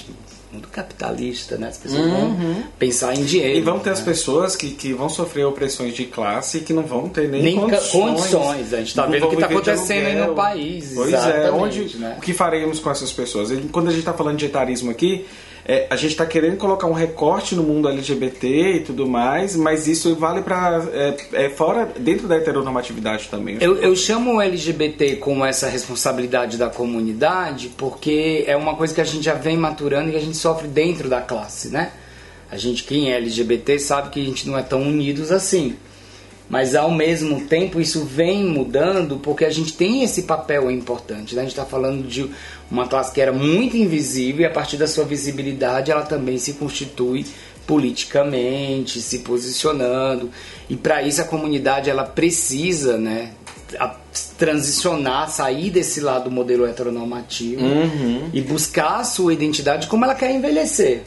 Mundo 0.54 0.70
capitalista, 0.70 1.58
né? 1.58 1.68
As 1.68 1.78
pessoas 1.78 2.06
uhum. 2.06 2.36
vão 2.36 2.64
pensar 2.80 3.14
em 3.14 3.26
dinheiro. 3.26 3.58
E 3.58 3.62
vão 3.62 3.78
ter 3.78 3.90
né? 3.90 3.94
as 3.94 4.02
pessoas 4.02 4.56
que, 4.56 4.70
que 4.70 4.94
vão 4.94 5.10
sofrer 5.10 5.44
opressões 5.46 5.94
de 5.94 6.06
classe 6.06 6.60
e 6.60 6.62
que 6.62 6.72
não 6.72 6.84
vão 6.84 7.10
ter 7.10 7.28
nem, 7.28 7.44
nem 7.44 7.56
condições. 7.58 8.22
condições. 8.22 8.74
A 8.74 8.78
gente 8.78 8.88
está 8.88 9.06
vendo 9.06 9.26
o 9.26 9.30
que 9.30 9.36
está 9.36 9.48
acontecendo 9.48 10.06
aí 10.06 10.16
no 10.16 10.34
país. 10.34 10.94
Pois 10.96 11.14
é, 11.14 11.52
onde, 11.52 11.98
né? 11.98 12.16
o 12.18 12.22
que 12.22 12.34
faremos 12.34 12.80
com 12.80 12.90
essas 12.90 13.12
pessoas? 13.12 13.50
Quando 13.70 13.90
a 13.90 13.92
gente 13.92 14.00
está 14.00 14.14
falando 14.14 14.38
de 14.38 14.46
etarismo 14.46 14.90
aqui, 14.90 15.26
é, 15.66 15.88
a 15.90 15.96
gente 15.96 16.12
está 16.12 16.26
querendo 16.26 16.58
colocar 16.58 16.88
um 16.88 16.94
recorte 16.94 17.56
no 17.56 17.64
mundo 17.64 17.88
LGBT 17.88 18.76
e 18.76 18.80
tudo 18.82 19.08
mais, 19.08 19.56
mas 19.56 19.88
isso 19.88 20.14
vale 20.16 20.42
para 20.42 20.84
é, 20.92 21.46
é, 21.46 21.50
fora 21.50 21.90
dentro 21.98 22.28
da 22.28 22.36
heteronormatividade 22.36 23.30
também. 23.30 23.58
Eu, 23.62 23.78
eu 23.78 23.96
chamo 23.96 24.36
o 24.36 24.42
LGBT 24.42 25.18
como 25.18 25.46
essa 25.46 25.70
responsabilidade 25.70 26.58
da 26.58 26.70
comunidade 26.70 27.70
porque 27.78 28.44
é 28.46 28.58
uma 28.58 28.76
coisa 28.76 28.94
que 28.94 29.00
a 29.00 29.06
gente 29.06 29.24
já 29.24 29.36
vem 29.36 29.56
maturando 29.56 30.10
e 30.10 30.12
que 30.12 30.18
a 30.18 30.22
gente 30.22 30.38
sofre 30.38 30.68
dentro 30.68 31.08
da 31.08 31.22
classe, 31.22 31.70
né? 31.70 31.92
A 32.52 32.58
gente, 32.58 32.84
quem 32.84 33.12
é 33.12 33.18
LGBT, 33.18 33.80
sabe 33.80 34.10
que 34.10 34.22
a 34.22 34.26
gente 34.26 34.48
não 34.48 34.58
é 34.58 34.62
tão 34.62 34.82
unidos 34.82 35.32
assim. 35.32 35.76
Mas 36.54 36.76
ao 36.76 36.92
mesmo 36.92 37.48
tempo 37.48 37.82
isso 37.82 38.06
vem 38.06 38.46
mudando 38.46 39.18
porque 39.18 39.44
a 39.44 39.50
gente 39.50 39.74
tem 39.74 40.04
esse 40.04 40.22
papel 40.22 40.70
importante. 40.70 41.34
Né? 41.34 41.42
A 41.42 41.46
gente 41.46 41.54
está 41.54 41.66
falando 41.66 42.08
de 42.08 42.30
uma 42.70 42.88
classe 42.88 43.12
que 43.12 43.20
era 43.20 43.34
muito 43.34 43.76
invisível 43.76 44.42
e 44.42 44.46
a 44.46 44.52
partir 44.52 44.78
da 44.78 44.86
sua 44.86 45.04
visibilidade 45.04 45.90
ela 45.90 46.04
também 46.04 46.38
se 46.38 46.54
constitui 46.54 47.26
politicamente, 47.66 49.02
se 49.02 49.20
posicionando. 49.20 50.30
E 50.70 50.76
para 50.76 51.02
isso 51.02 51.24
a 51.24 51.26
comunidade 51.26 51.90
ela 51.90 52.04
precisa, 52.04 53.00
né, 53.00 53.32
transicionar, 54.38 55.32
sair 55.32 55.72
desse 55.72 56.02
lado 56.02 56.26
do 56.26 56.32
modelo 56.32 56.68
heteronormativo 56.68 57.66
uhum. 57.66 58.30
e 58.32 58.42
buscar 58.42 59.00
a 59.00 59.04
sua 59.04 59.34
identidade 59.34 59.88
como 59.88 60.06
ela 60.06 60.14
quer 60.14 60.30
envelhecer. 60.30 61.02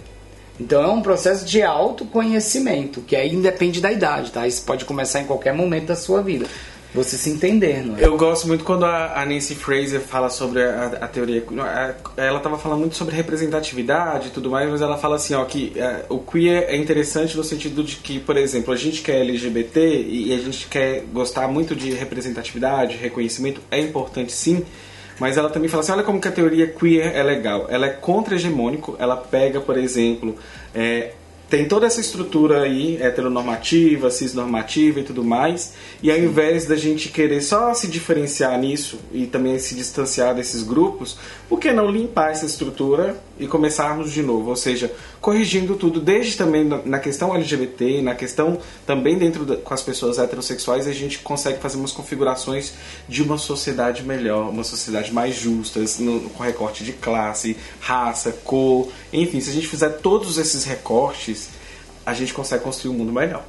Então 0.58 0.82
é 0.82 0.88
um 0.88 1.02
processo 1.02 1.44
de 1.44 1.62
autoconhecimento, 1.62 3.00
que 3.02 3.14
aí 3.14 3.36
depende 3.36 3.80
da 3.80 3.92
idade, 3.92 4.32
tá? 4.32 4.46
Isso 4.46 4.64
pode 4.64 4.84
começar 4.84 5.20
em 5.20 5.26
qualquer 5.26 5.52
momento 5.52 5.86
da 5.86 5.96
sua 5.96 6.22
vida. 6.22 6.46
Você 6.94 7.18
se 7.18 7.28
entender, 7.28 7.84
não 7.84 7.98
é? 7.98 8.06
Eu 8.06 8.16
gosto 8.16 8.48
muito 8.48 8.64
quando 8.64 8.86
a, 8.86 9.22
Nancy 9.26 9.54
Fraser 9.54 10.00
fala 10.00 10.30
sobre 10.30 10.62
a, 10.62 10.86
a 11.02 11.06
teoria. 11.06 11.44
Ela 12.16 12.38
estava 12.38 12.56
falando 12.56 12.80
muito 12.80 12.96
sobre 12.96 13.14
representatividade 13.14 14.28
e 14.28 14.30
tudo 14.30 14.48
mais, 14.48 14.70
mas 14.70 14.80
ela 14.80 14.96
fala 14.96 15.16
assim, 15.16 15.34
ó, 15.34 15.44
que 15.44 15.74
é, 15.76 16.06
o 16.08 16.18
queer 16.18 16.64
é 16.68 16.76
interessante 16.76 17.36
no 17.36 17.44
sentido 17.44 17.84
de 17.84 17.96
que, 17.96 18.18
por 18.18 18.38
exemplo, 18.38 18.72
a 18.72 18.76
gente 18.76 19.02
quer 19.02 19.20
LGBT 19.20 20.06
e 20.08 20.32
a 20.32 20.38
gente 20.38 20.68
quer 20.68 21.02
gostar 21.12 21.46
muito 21.48 21.76
de 21.76 21.90
representatividade, 21.90 22.96
reconhecimento, 22.96 23.60
é 23.70 23.78
importante 23.78 24.32
sim, 24.32 24.64
mas 25.18 25.36
ela 25.36 25.50
também 25.50 25.68
fala 25.68 25.82
assim, 25.82 25.92
olha 25.92 26.02
como 26.02 26.20
que 26.20 26.28
a 26.28 26.32
teoria 26.32 26.66
queer 26.66 27.14
é 27.14 27.22
legal. 27.22 27.66
Ela 27.68 27.86
é 27.86 27.90
contra-hegemônico, 27.90 28.96
ela 28.98 29.16
pega, 29.16 29.60
por 29.60 29.76
exemplo, 29.76 30.36
é, 30.74 31.12
tem 31.48 31.68
toda 31.68 31.86
essa 31.86 32.00
estrutura 32.00 32.62
aí, 32.62 33.00
heteronormativa, 33.00 34.10
cisnormativa 34.10 35.00
e 35.00 35.04
tudo 35.04 35.22
mais, 35.22 35.74
e 36.02 36.10
ao 36.10 36.18
invés 36.18 36.66
da 36.66 36.74
gente 36.74 37.08
querer 37.08 37.40
só 37.40 37.72
se 37.72 37.86
diferenciar 37.86 38.58
nisso 38.58 38.98
e 39.12 39.26
também 39.26 39.58
se 39.58 39.74
distanciar 39.74 40.34
desses 40.34 40.62
grupos, 40.62 41.16
por 41.48 41.60
que 41.60 41.72
não 41.72 41.88
limpar 41.88 42.32
essa 42.32 42.46
estrutura 42.46 43.16
e 43.38 43.46
começarmos 43.46 44.12
de 44.12 44.22
novo? 44.22 44.50
Ou 44.50 44.56
seja, 44.56 44.92
corrigindo 45.20 45.74
tudo, 45.76 46.00
desde 46.00 46.36
também 46.36 46.64
na 46.64 46.98
questão 46.98 47.34
LGBT, 47.34 48.02
na 48.02 48.14
questão 48.14 48.58
também 48.86 49.18
dentro 49.18 49.44
da, 49.44 49.56
com 49.56 49.74
as 49.74 49.82
pessoas 49.82 50.18
heterossexuais, 50.18 50.86
a 50.86 50.92
gente 50.92 51.18
consegue 51.18 51.58
fazer 51.58 51.76
umas 51.76 51.92
configurações 51.92 52.74
de 53.08 53.22
uma 53.22 53.38
sociedade 53.38 54.02
melhor, 54.02 54.50
uma 54.50 54.64
sociedade 54.64 55.12
mais 55.12 55.34
justa, 55.34 55.80
no, 55.98 56.30
com 56.30 56.42
recorte 56.42 56.84
de 56.84 56.92
classe, 56.92 57.56
raça, 57.80 58.32
cor, 58.44 58.88
enfim, 59.12 59.40
se 59.40 59.50
a 59.50 59.52
gente 59.52 59.66
fizer 59.66 59.90
todos 59.90 60.38
esses 60.38 60.64
recortes, 60.64 61.48
a 62.04 62.14
gente 62.14 62.32
consegue 62.32 62.62
construir 62.62 62.94
um 62.94 62.98
mundo 62.98 63.12
melhor. 63.12 63.44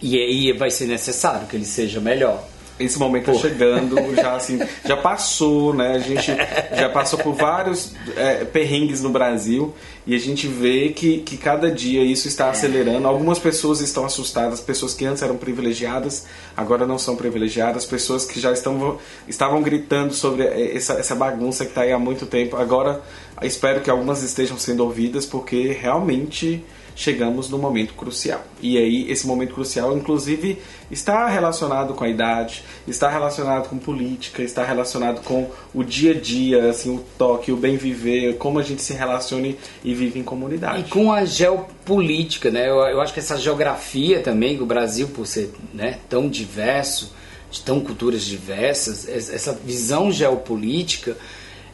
E 0.00 0.16
aí 0.16 0.52
vai 0.52 0.70
ser 0.70 0.86
necessário 0.86 1.46
que 1.46 1.54
ele 1.54 1.64
seja 1.64 2.00
melhor. 2.00 2.51
Esse 2.78 2.98
momento 2.98 3.26
tá 3.26 3.34
chegando, 3.34 3.96
já 4.14 4.34
assim, 4.36 4.58
já 4.84 4.96
passou, 4.96 5.74
né? 5.74 5.96
A 5.96 5.98
gente 5.98 6.32
já 6.76 6.88
passou 6.88 7.18
por 7.18 7.34
vários 7.34 7.92
é, 8.16 8.44
perrengues 8.44 9.02
no 9.02 9.10
Brasil 9.10 9.74
e 10.06 10.14
a 10.14 10.18
gente 10.18 10.46
vê 10.48 10.88
que, 10.88 11.18
que 11.18 11.36
cada 11.36 11.70
dia 11.70 12.02
isso 12.02 12.26
está 12.26 12.50
acelerando. 12.50 13.06
Algumas 13.06 13.38
pessoas 13.38 13.80
estão 13.80 14.04
assustadas, 14.04 14.60
pessoas 14.60 14.94
que 14.94 15.04
antes 15.04 15.22
eram 15.22 15.36
privilegiadas, 15.36 16.26
agora 16.56 16.86
não 16.86 16.98
são 16.98 17.14
privilegiadas, 17.14 17.84
pessoas 17.84 18.24
que 18.24 18.40
já 18.40 18.52
estão, 18.52 18.98
estavam 19.28 19.62
gritando 19.62 20.12
sobre 20.12 20.44
essa, 20.44 20.94
essa 20.94 21.14
bagunça 21.14 21.64
que 21.64 21.70
está 21.70 21.82
aí 21.82 21.92
há 21.92 21.98
muito 21.98 22.26
tempo. 22.26 22.56
Agora 22.56 23.00
espero 23.42 23.80
que 23.80 23.90
algumas 23.90 24.22
estejam 24.22 24.58
sendo 24.58 24.84
ouvidas, 24.84 25.24
porque 25.24 25.68
realmente 25.72 26.64
chegamos 26.94 27.48
no 27.48 27.58
momento 27.58 27.94
crucial. 27.94 28.44
E 28.60 28.76
aí, 28.76 29.10
esse 29.10 29.26
momento 29.26 29.54
crucial, 29.54 29.96
inclusive, 29.96 30.58
está 30.90 31.26
relacionado 31.28 31.94
com 31.94 32.04
a 32.04 32.08
idade, 32.08 32.62
está 32.86 33.08
relacionado 33.08 33.68
com 33.68 33.78
política, 33.78 34.42
está 34.42 34.64
relacionado 34.64 35.22
com 35.22 35.50
o 35.74 35.82
dia 35.82 36.12
a 36.12 36.14
dia, 36.14 36.70
assim, 36.70 36.94
o 36.94 37.04
toque, 37.18 37.50
o 37.50 37.56
bem 37.56 37.76
viver, 37.76 38.36
como 38.38 38.58
a 38.58 38.62
gente 38.62 38.82
se 38.82 38.92
relaciona 38.92 39.54
e 39.84 39.94
vive 39.94 40.18
em 40.18 40.22
comunidade. 40.22 40.80
E 40.80 40.84
com 40.84 41.12
a 41.12 41.24
geopolítica, 41.24 42.50
né? 42.50 42.68
Eu, 42.68 42.76
eu 42.76 43.00
acho 43.00 43.12
que 43.12 43.20
essa 43.20 43.36
geografia 43.38 44.20
também, 44.20 44.60
o 44.60 44.66
Brasil, 44.66 45.08
por 45.08 45.26
ser 45.26 45.52
né, 45.72 45.98
tão 46.08 46.28
diverso, 46.28 47.12
de 47.50 47.60
tão 47.60 47.80
culturas 47.80 48.24
diversas, 48.24 49.06
essa 49.08 49.52
visão 49.52 50.10
geopolítica 50.10 51.16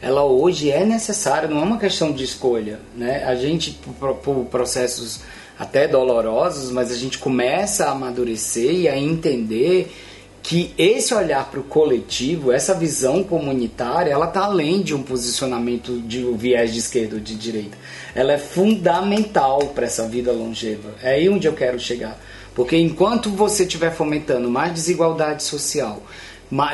ela 0.01 0.23
hoje 0.23 0.71
é 0.71 0.85
necessária, 0.85 1.49
não 1.49 1.59
é 1.59 1.63
uma 1.63 1.77
questão 1.77 2.11
de 2.11 2.23
escolha. 2.23 2.79
Né? 2.95 3.23
A 3.25 3.35
gente, 3.35 3.71
por, 3.99 4.45
processos 4.45 5.21
até 5.57 5.87
dolorosos, 5.87 6.71
mas 6.71 6.91
a 6.91 6.95
gente 6.95 7.17
começa 7.17 7.85
a 7.85 7.91
amadurecer 7.91 8.71
e 8.71 8.87
a 8.87 8.97
entender 8.97 9.91
que 10.41 10.73
esse 10.77 11.13
olhar 11.13 11.51
para 11.51 11.59
o 11.59 11.63
coletivo, 11.63 12.51
essa 12.51 12.73
visão 12.73 13.23
comunitária, 13.23 14.11
ela 14.11 14.27
está 14.27 14.45
além 14.45 14.81
de 14.81 14.95
um 14.95 15.03
posicionamento 15.03 15.99
de 15.99 16.25
um 16.25 16.37
viés 16.37 16.73
de 16.73 16.79
esquerda 16.79 17.15
ou 17.15 17.21
de 17.21 17.35
direita. 17.35 17.77
Ela 18.15 18.33
é 18.33 18.37
fundamental 18.37 19.59
para 19.75 19.85
essa 19.85 20.07
vida 20.07 20.31
longeva. 20.31 20.91
É 21.03 21.15
aí 21.15 21.29
onde 21.29 21.45
eu 21.45 21.53
quero 21.53 21.77
chegar. 21.77 22.17
Porque 22.55 22.77
enquanto 22.77 23.29
você 23.29 23.63
estiver 23.63 23.91
fomentando 23.91 24.49
mais 24.49 24.73
desigualdade 24.73 25.43
social, 25.43 26.01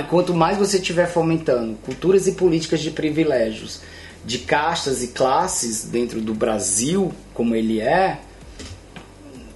quanto 0.09 0.33
mais 0.33 0.57
você 0.57 0.77
estiver 0.77 1.07
fomentando 1.07 1.75
culturas 1.83 2.27
e 2.27 2.33
políticas 2.33 2.79
de 2.79 2.91
privilégios, 2.91 3.81
de 4.25 4.39
castas 4.39 5.03
e 5.03 5.07
classes 5.07 5.83
dentro 5.83 6.21
do 6.21 6.33
Brasil, 6.33 7.11
como 7.33 7.55
ele 7.55 7.79
é, 7.79 8.19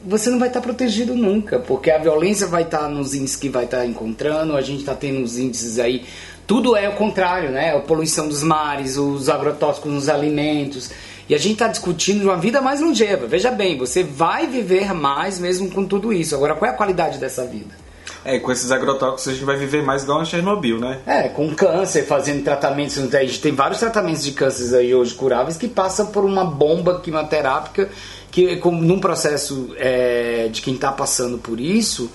você 0.04 0.30
não 0.30 0.40
vai 0.40 0.48
estar 0.48 0.62
protegido 0.62 1.16
nunca, 1.16 1.60
porque 1.60 1.92
a 1.92 1.98
violência 1.98 2.48
vai 2.48 2.64
estar 2.64 2.88
nos 2.88 3.14
índices 3.14 3.36
que 3.36 3.50
vai 3.50 3.66
estar 3.66 3.86
encontrando, 3.86 4.56
a 4.56 4.62
gente 4.62 4.80
está 4.80 4.96
tendo 4.96 5.22
os 5.22 5.38
índices 5.38 5.78
aí, 5.78 6.06
tudo 6.48 6.76
é 6.76 6.90
o 6.90 6.94
contrário, 6.94 7.52
né? 7.52 7.76
A 7.76 7.80
poluição 7.80 8.28
dos 8.28 8.42
mares, 8.42 8.98
os 8.98 9.30
agrotóxicos 9.30 9.92
nos 9.92 10.10
alimentos. 10.10 10.90
E 11.28 11.36
a 11.36 11.38
gente 11.38 11.54
está 11.54 11.68
discutindo 11.68 12.24
uma 12.24 12.38
vida 12.38 12.60
mais 12.60 12.82
longeva. 12.82 13.28
Veja 13.28 13.52
bem, 13.52 13.78
você 13.78 14.02
vai 14.02 14.48
viver 14.48 14.92
mais 14.92 15.38
mesmo 15.38 15.70
com 15.70 15.86
tudo 15.86 16.12
isso. 16.12 16.34
Agora, 16.34 16.56
qual 16.56 16.72
é 16.72 16.74
a 16.74 16.78
qualidade 16.78 17.20
dessa 17.20 17.46
vida? 17.46 17.76
É, 18.24 18.38
com 18.38 18.52
esses 18.52 18.72
agrotóxicos 18.72 19.28
a 19.28 19.32
gente 19.34 19.46
vai 19.46 19.56
viver 19.56 19.82
mais 19.82 20.04
igual 20.04 20.20
a 20.20 20.26
Chernobyl, 20.26 20.80
né? 20.80 21.00
É, 21.06 21.30
com 21.30 21.54
câncer, 21.56 22.06
fazendo 22.06 22.44
tratamentos. 22.44 22.98
A 22.98 23.22
gente 23.22 23.42
tem 23.42 23.54
vários 23.54 23.80
tratamentos 23.80 24.24
de 24.24 24.32
câncer 24.34 24.76
aí 24.76 24.94
hoje 24.94 25.14
curáveis 25.14 25.58
que 25.58 25.68
passam 25.68 26.08
por 26.08 26.26
uma 26.26 26.44
bomba 26.44 27.00
quimioterápica 27.00 27.90
que, 28.30 28.56
num 28.58 29.00
processo 29.00 29.74
é, 29.78 30.50
de 30.52 30.62
quem 30.62 30.76
está 30.76 30.92
passando 30.92 31.38
por 31.38 31.60
isso, 31.60 32.12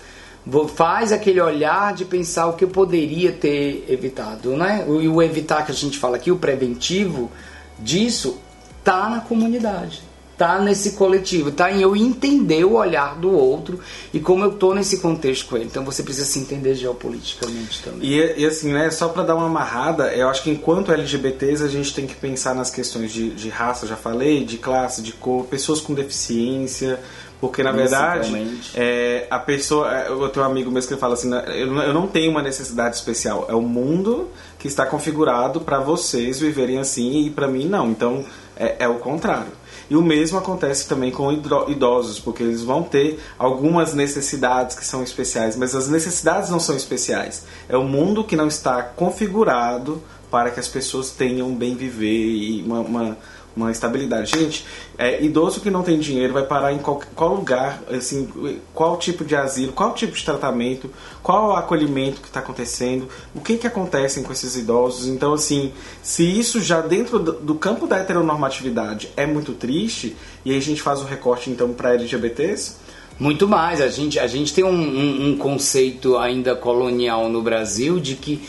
faz 0.75 1.11
aquele 1.11 1.41
olhar 1.41 1.95
de 1.95 2.05
pensar 2.05 2.47
o 2.49 2.53
que 2.53 2.65
eu 2.65 2.69
poderia 2.69 3.33
ter 3.33 3.87
evitado, 3.89 4.57
né? 4.57 4.85
E 4.87 5.09
o 5.09 5.23
evitar 5.23 5.65
que 5.65 5.73
a 5.73 5.75
gente 5.75 5.99
fala 5.99 6.17
aqui, 6.17 6.31
o 6.31 6.37
preventivo 6.37 7.31
disso, 7.79 8.39
tá 8.85 9.09
na 9.09 9.21
comunidade 9.21 10.03
tá 10.37 10.59
nesse 10.59 10.93
coletivo, 10.93 11.53
tá 11.53 11.71
em 11.71 11.81
eu 11.81 11.95
entender 11.95 12.65
o 12.65 12.75
olhar 12.75 13.17
do 13.17 13.31
outro 13.31 13.79
e 14.13 14.19
como 14.19 14.45
eu 14.45 14.53
tô 14.53 14.75
nesse 14.75 14.99
contexto 14.99 15.47
com 15.47 15.57
ele. 15.57 15.67
Então 15.67 15.85
você 15.85 16.03
precisa 16.03 16.27
se 16.27 16.39
entender 16.39 16.75
geopoliticamente 16.75 17.83
também. 17.83 18.09
E, 18.09 18.41
e 18.41 18.47
assim, 18.47 18.73
né, 18.73 18.91
só 18.91 19.09
para 19.09 19.23
dar 19.23 19.37
uma 19.37 19.47
amarrada, 19.47 20.13
eu 20.15 20.29
acho 20.29 20.43
que 20.43 20.51
enquanto 20.51 20.93
LGBTs 20.93 21.63
a 21.63 21.69
gente 21.69 21.95
tem 21.95 22.07
que 22.07 22.15
pensar 22.15 22.55
nas 22.55 22.71
questões 22.71 23.13
de, 23.13 23.31
de 23.31 23.49
raça, 23.49 23.87
já 23.87 23.97
falei, 23.97 24.45
de 24.45 24.59
classe, 24.59 25.03
de 25.03 25.13
cor, 25.13 25.45
pessoas 25.45 25.81
com 25.81 25.95
deficiência, 25.95 26.99
porque 27.41 27.63
na 27.63 27.73
verdade 27.73 28.59
é, 28.75 29.27
a 29.31 29.39
pessoa, 29.39 29.95
é, 29.95 30.09
eu 30.09 30.29
tenho 30.31 30.47
um 30.47 30.49
amigo 30.49 30.71
mesmo 30.71 30.89
que 30.89 30.97
fala 30.97 31.15
assim, 31.15 31.31
eu 31.55 31.93
não 31.93 32.07
tenho 32.07 32.31
uma 32.31 32.43
necessidade 32.43 32.97
especial, 32.97 33.47
é 33.49 33.55
o 33.55 33.61
mundo 33.61 34.31
que 34.59 34.67
está 34.67 34.87
configurado 34.87 35.61
para 35.61 35.79
vocês 35.79 36.41
viverem 36.41 36.79
assim 36.79 37.27
e 37.27 37.31
para 37.31 37.47
mim 37.47 37.67
não. 37.67 37.91
Então 37.91 38.25
é, 38.57 38.77
é 38.81 38.89
o 38.89 38.95
contrário. 38.95 39.53
E 39.89 39.97
o 39.97 40.03
mesmo 40.03 40.39
acontece 40.39 40.89
também 40.89 41.11
com 41.11 41.33
idosos, 41.33 42.19
porque 42.19 42.43
eles 42.43 42.63
vão 42.63 42.83
ter 42.83 43.21
algumas 43.39 43.95
necessidades 43.95 44.77
que 44.77 44.85
são 44.85 45.03
especiais, 45.03 45.57
mas 45.57 45.75
as 45.75 45.89
necessidades 45.89 46.51
não 46.51 46.61
são 46.61 46.77
especiais. 46.77 47.45
É 47.69 47.77
o 47.77 47.85
mundo 47.85 48.25
que 48.25 48.37
não 48.37 48.49
está 48.49 48.83
configurado 48.83 50.03
para 50.31 50.51
que 50.51 50.59
as 50.59 50.69
pessoas 50.69 51.11
tenham 51.11 51.49
um 51.49 51.55
bem 51.55 51.77
viver 51.77 52.07
e 52.09 52.63
uma, 52.63 52.81
uma 52.81 53.19
uma 53.57 53.71
estabilidade. 53.71 54.39
Gente, 54.39 54.67
é, 54.99 55.23
idoso 55.23 55.61
que 55.61 55.71
não 55.71 55.83
tem 55.83 55.99
dinheiro 55.99 56.33
vai 56.33 56.45
parar 56.45 56.73
em 56.73 56.79
qual, 56.79 57.01
qual 57.15 57.35
lugar, 57.35 57.83
assim, 57.91 58.61
qual 58.75 58.97
tipo 58.97 59.25
de 59.25 59.37
asilo, 59.37 59.73
qual 59.73 59.95
tipo 59.95 60.17
de 60.17 60.25
tratamento, 60.25 60.91
qual 61.23 61.51
o 61.51 61.53
acolhimento 61.53 62.21
que 62.21 62.29
está 62.29 62.41
acontecendo, 62.41 63.09
o 63.35 63.41
que 63.41 63.57
que 63.57 63.67
acontece 63.67 64.23
com 64.23 64.33
esses 64.33 64.57
idosos. 64.57 65.07
Então, 65.07 65.33
assim, 65.33 65.73
se 66.03 66.25
isso 66.25 66.61
já 66.61 66.81
dentro 66.81 67.19
do, 67.19 67.33
do 67.33 67.55
campo 67.55 67.87
da 67.87 67.99
heteronormatividade 67.99 69.11
é 69.17 69.27
muito 69.27 69.53
triste, 69.53 70.17
e 70.45 70.51
aí 70.51 70.59
a 70.59 70.63
gente 70.63 70.83
faz 70.83 71.01
o 71.01 71.05
recorte 71.05 71.51
então 71.51 71.73
para 71.73 71.95
LGBTs, 71.95 72.84
muito 73.19 73.49
mais. 73.49 73.81
A 73.81 73.89
gente, 73.89 74.19
a 74.19 74.27
gente 74.27 74.53
tem 74.53 74.65
um, 74.65 74.71
um, 74.71 75.29
um, 75.29 75.37
conceito 75.37 76.17
ainda 76.17 76.55
colonial 76.55 77.29
no 77.29 77.43
Brasil 77.43 77.99
de 77.99 78.15
que 78.17 78.43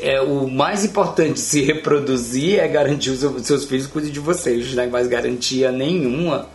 é, 0.00 0.20
o 0.20 0.48
mais 0.48 0.84
importante 0.84 1.38
se 1.40 1.62
reproduzir 1.62 2.58
é 2.58 2.66
garantir 2.66 3.10
os 3.10 3.46
seus 3.46 3.64
filhos 3.64 3.86
cuidem 3.86 4.10
de 4.10 4.20
vocês, 4.20 4.74
não 4.74 4.82
é 4.82 4.86
mais 4.86 5.06
garantia 5.06 5.70
nenhuma 5.70 6.46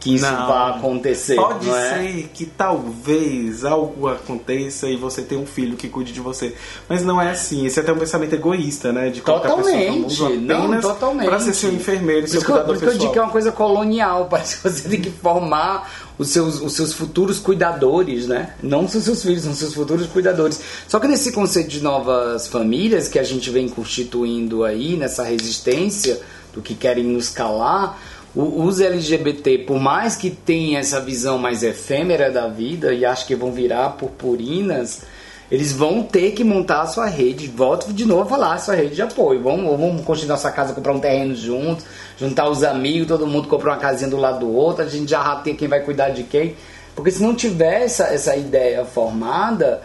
que 0.00 0.14
isso 0.14 0.24
não, 0.24 0.48
vá 0.48 0.70
acontecer. 0.70 1.36
Pode 1.36 1.68
é? 1.68 1.90
ser 1.90 2.30
que 2.32 2.46
talvez 2.46 3.66
algo 3.66 4.08
aconteça 4.08 4.88
e 4.88 4.96
você 4.96 5.20
tenha 5.20 5.38
um 5.38 5.46
filho 5.46 5.76
que 5.76 5.88
cuide 5.88 6.10
de 6.10 6.20
você. 6.20 6.54
Mas 6.88 7.04
não 7.04 7.20
é 7.20 7.30
assim. 7.30 7.66
Esse 7.66 7.78
é 7.78 7.82
até 7.82 7.92
um 7.92 7.98
pensamento 7.98 8.32
egoísta, 8.34 8.92
né? 8.92 9.10
De 9.10 9.20
colocar 9.20 9.50
totalmente. 9.50 10.04
pessoa 10.04 10.30
no 10.30 10.36
mundo 10.36 10.52
apenas 10.52 10.84
não, 10.84 10.94
totalmente. 10.94 11.28
para 11.28 11.38
ser 11.38 11.52
seu 11.52 11.70
enfermeiro, 11.70 12.26
seu 12.26 12.42
cuidador 12.42 12.66
Por 12.66 12.76
isso 12.76 12.84
que 12.84 12.90
eu 12.90 12.98
digo 12.98 13.12
que 13.12 13.18
é 13.18 13.22
uma 13.22 13.30
coisa 13.30 13.52
colonial. 13.52 14.26
Parece 14.30 14.56
que 14.56 14.62
você 14.62 14.88
tem 14.88 15.00
que 15.02 15.10
formar 15.10 15.92
os 16.16 16.28
seus, 16.28 16.62
os 16.62 16.72
seus 16.72 16.94
futuros 16.94 17.38
cuidadores, 17.38 18.26
né? 18.26 18.54
Não 18.62 18.88
são 18.88 19.02
seus 19.02 19.22
filhos, 19.22 19.42
são 19.42 19.54
seus 19.54 19.74
futuros 19.74 20.06
cuidadores. 20.06 20.60
Só 20.88 20.98
que 20.98 21.06
nesse 21.06 21.30
conceito 21.30 21.68
de 21.68 21.82
novas 21.82 22.46
famílias 22.46 23.06
que 23.06 23.18
a 23.18 23.22
gente 23.22 23.50
vem 23.50 23.68
constituindo 23.68 24.64
aí, 24.64 24.96
nessa 24.96 25.22
resistência 25.24 26.20
do 26.54 26.62
que 26.62 26.74
querem 26.74 27.04
nos 27.04 27.28
calar 27.28 27.98
os 28.34 28.80
LGBT, 28.80 29.58
por 29.58 29.80
mais 29.80 30.14
que 30.14 30.30
tenham 30.30 30.78
essa 30.78 31.00
visão 31.00 31.36
mais 31.36 31.62
efêmera 31.62 32.30
da 32.30 32.46
vida 32.46 32.94
e 32.94 33.04
acho 33.04 33.26
que 33.26 33.34
vão 33.34 33.50
virar 33.50 33.90
purpurinas, 33.90 35.02
eles 35.50 35.72
vão 35.72 36.04
ter 36.04 36.30
que 36.30 36.44
montar 36.44 36.82
a 36.82 36.86
sua 36.86 37.06
rede. 37.06 37.48
Volto 37.48 37.92
de 37.92 38.04
novo 38.04 38.22
a 38.22 38.26
falar, 38.26 38.54
a 38.54 38.58
sua 38.58 38.76
rede 38.76 38.94
de 38.94 39.02
apoio. 39.02 39.42
Vamos, 39.42 39.78
vamos 39.78 40.04
construir 40.04 40.28
nossa 40.28 40.50
casa, 40.52 40.72
comprar 40.72 40.92
um 40.92 41.00
terreno 41.00 41.34
juntos, 41.34 41.84
juntar 42.16 42.48
os 42.48 42.62
amigos, 42.62 43.08
todo 43.08 43.26
mundo 43.26 43.48
comprar 43.48 43.72
uma 43.72 43.78
casinha 43.78 44.08
do 44.08 44.16
lado 44.16 44.40
do 44.40 44.54
outro, 44.54 44.84
a 44.84 44.88
gente 44.88 45.10
já 45.10 45.34
tem 45.36 45.56
quem 45.56 45.66
vai 45.66 45.80
cuidar 45.80 46.10
de 46.10 46.22
quem. 46.22 46.54
Porque 46.94 47.10
se 47.10 47.22
não 47.22 47.34
tiver 47.34 47.82
essa, 47.82 48.04
essa 48.04 48.36
ideia 48.36 48.84
formada, 48.84 49.82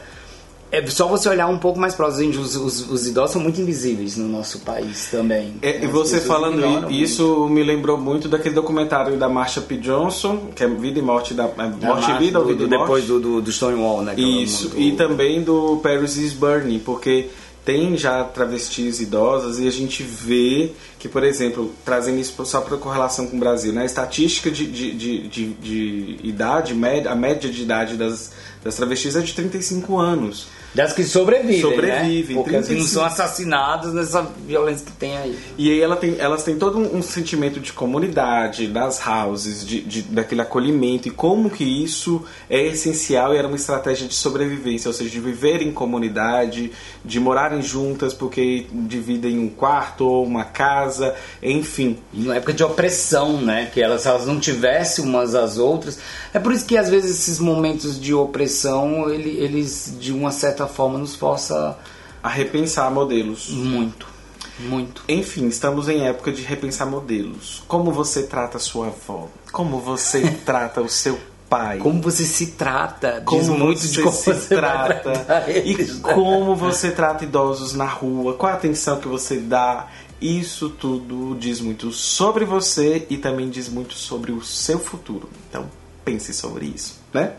é 0.75 0.87
só 0.87 1.07
você 1.07 1.29
olhar 1.29 1.47
um 1.47 1.57
pouco 1.57 1.79
mais 1.79 1.95
próximo. 1.95 2.29
Os, 2.41 2.55
os, 2.55 2.89
os, 2.89 3.07
idosos 3.07 3.31
são 3.31 3.41
muito 3.41 3.59
invisíveis 3.59 4.17
no 4.17 4.27
nosso 4.27 4.59
país 4.59 5.07
também. 5.09 5.55
É, 5.61 5.83
e 5.83 5.87
você 5.87 6.19
falando 6.19 6.91
isso 6.91 7.25
muito. 7.25 7.53
me 7.53 7.63
lembrou 7.63 7.97
muito 7.97 8.27
daquele 8.27 8.55
documentário 8.55 9.17
da 9.17 9.29
Marsha 9.29 9.61
P. 9.61 9.77
Johnson, 9.77 10.49
que 10.55 10.63
é 10.63 10.67
Vida 10.67 10.99
e 10.99 11.01
Morte 11.01 11.33
da 11.33 11.45
é, 11.45 11.85
Morte 11.85 12.11
e 12.11 12.17
Vida 12.17 12.39
do, 12.39 12.39
ou 12.39 12.45
Vida 12.47 12.59
do, 12.59 12.65
e 12.65 12.77
Morte? 12.77 12.81
Depois 12.81 13.05
do, 13.05 13.19
do, 13.19 13.41
do 13.41 13.51
Stonewall, 13.51 14.01
né? 14.01 14.13
Isso, 14.17 14.69
muito... 14.69 14.81
e 14.81 14.91
também 14.93 15.41
do 15.41 15.79
Paris 15.81 16.17
is 16.17 16.33
Burning, 16.33 16.79
porque 16.79 17.29
tem 17.65 17.97
já 17.97 18.23
travestis 18.23 19.01
idosas 19.01 19.59
e 19.59 19.67
a 19.67 19.71
gente 19.71 20.03
vê 20.03 20.71
que, 20.99 21.09
por 21.09 21.23
exemplo, 21.23 21.73
trazendo 21.83 22.19
isso 22.19 22.45
só 22.45 22.61
para 22.61 22.77
correlação 22.77 23.25
com 23.25 23.37
o 23.37 23.39
Brasil, 23.39 23.73
né? 23.73 23.81
a 23.81 23.85
estatística 23.85 24.51
de, 24.51 24.67
de, 24.67 24.91
de, 24.91 25.27
de, 25.27 25.53
de 25.53 26.19
idade, 26.23 26.73
a 27.07 27.15
média 27.15 27.49
de 27.49 27.63
idade 27.63 27.97
das, 27.97 28.31
das 28.63 28.75
travestis 28.75 29.15
é 29.15 29.21
de 29.21 29.33
35 29.33 29.97
anos. 29.97 30.47
Das 30.75 30.91
que 30.93 31.03
sobrevivem, 31.03 31.61
Sobrevivem, 31.61 32.35
né? 32.35 32.43
Porque 32.43 32.49
que 32.51 32.55
não 32.57 32.63
35. 32.63 32.87
são 32.89 33.05
assassinadas 33.05 33.93
nessa 33.93 34.21
violência 34.45 34.85
que 34.85 34.91
tem 34.91 35.17
aí. 35.17 35.39
E 35.57 35.71
aí 35.71 35.81
ela 35.81 35.95
tem, 35.95 36.15
elas 36.19 36.43
têm 36.43 36.57
todo 36.57 36.77
um, 36.77 36.97
um 36.97 37.01
sentimento 37.01 37.59
de 37.61 37.71
comunidade, 37.73 38.67
das 38.67 38.99
houses, 39.07 39.65
de, 39.65 39.81
de- 39.81 40.01
daquele 40.03 40.41
acolhimento 40.41 41.07
e 41.07 41.11
como 41.11 41.49
que 41.49 41.63
isso 41.63 42.21
é 42.49 42.61
essencial 42.67 43.33
e 43.33 43.37
era 43.37 43.47
uma 43.47 43.55
estratégia 43.55 44.07
de 44.07 44.13
sobrevivência, 44.13 44.89
ou 44.89 44.93
seja, 44.93 45.09
de 45.09 45.19
viver 45.19 45.61
em 45.61 45.71
comunidade, 45.71 46.71
de 47.03 47.19
morarem 47.19 47.61
juntas 47.61 48.13
porque 48.13 48.65
dividem 48.71 49.39
um 49.39 49.47
quarto 49.49 50.05
ou 50.05 50.25
uma 50.25 50.43
casa, 50.43 51.15
enfim. 51.41 51.97
E 52.13 52.19
numa 52.19 52.35
época 52.35 52.51
de 52.53 52.63
opressão, 52.63 53.39
né? 53.41 53.69
Que 53.73 53.81
elas, 53.81 54.05
elas 54.05 54.25
não 54.27 54.39
tivessem 54.39 55.05
umas 55.05 55.35
às 55.35 55.57
outras. 55.57 55.97
É 56.33 56.39
por 56.39 56.51
isso 56.51 56.65
que 56.65 56.77
às 56.77 56.89
vezes 56.89 57.11
esses 57.19 57.39
momentos 57.39 57.99
de 57.99 58.13
opressão, 58.13 59.09
ele- 59.09 59.37
eles 59.39 59.95
de 59.99 60.11
uma 60.11 60.31
certa 60.31 60.64
forma 60.67 60.97
nos 60.97 61.15
força 61.15 61.77
A 62.21 62.29
repensar 62.29 62.89
modelos. 62.91 63.49
muito. 63.49 64.15
Muito. 64.59 65.03
Enfim, 65.09 65.47
estamos 65.47 65.89
em 65.89 66.07
época 66.07 66.31
de 66.31 66.41
repensar 66.41 66.87
modelos. 66.87 67.61
Como 67.67 67.91
você 67.91 68.23
trata 68.23 68.57
sua 68.57 68.87
avó? 68.87 69.27
Como 69.51 69.79
você 69.79 70.21
trata 70.45 70.81
o 70.81 70.87
seu 70.87 71.19
pai? 71.49 71.77
Como 71.77 72.01
você 72.01 72.23
se 72.23 72.47
trata, 72.47 73.21
como 73.25 73.39
diz 73.41 73.49
muito 73.49 73.79
você 73.79 73.87
de 73.87 74.01
como 74.01 74.15
se 74.15 74.33
você 74.33 74.55
trata 74.55 75.45
e 75.65 75.77
né? 75.77 75.99
como 76.01 76.55
você 76.55 76.91
trata 76.91 77.23
idosos 77.23 77.73
na 77.73 77.85
rua, 77.85 78.33
qual 78.33 78.51
a 78.51 78.55
atenção 78.55 78.99
que 78.99 79.07
você 79.07 79.37
dá. 79.37 79.87
Isso 80.21 80.69
tudo 80.69 81.35
diz 81.37 81.59
muito 81.59 81.91
sobre 81.91 82.45
você 82.45 83.05
e 83.09 83.17
também 83.17 83.49
diz 83.49 83.67
muito 83.67 83.93
sobre 83.93 84.31
o 84.31 84.41
seu 84.41 84.79
futuro. 84.79 85.29
Então, 85.49 85.69
pense 86.05 86.33
sobre 86.33 86.67
isso, 86.67 86.99
né? 87.13 87.33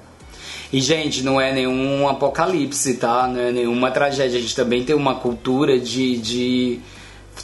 E, 0.77 0.81
gente, 0.83 1.23
não 1.23 1.41
é 1.41 1.55
nenhum 1.55 2.07
apocalipse, 2.07 2.99
tá? 2.99 3.27
Não 3.27 3.41
é 3.41 3.51
nenhuma 3.51 3.91
tragédia. 3.91 4.39
A 4.39 4.43
gente 4.43 4.55
também 4.55 4.85
tem 4.85 4.95
uma 4.95 5.15
cultura 5.15 5.81
de, 5.81 6.19
de 6.19 6.81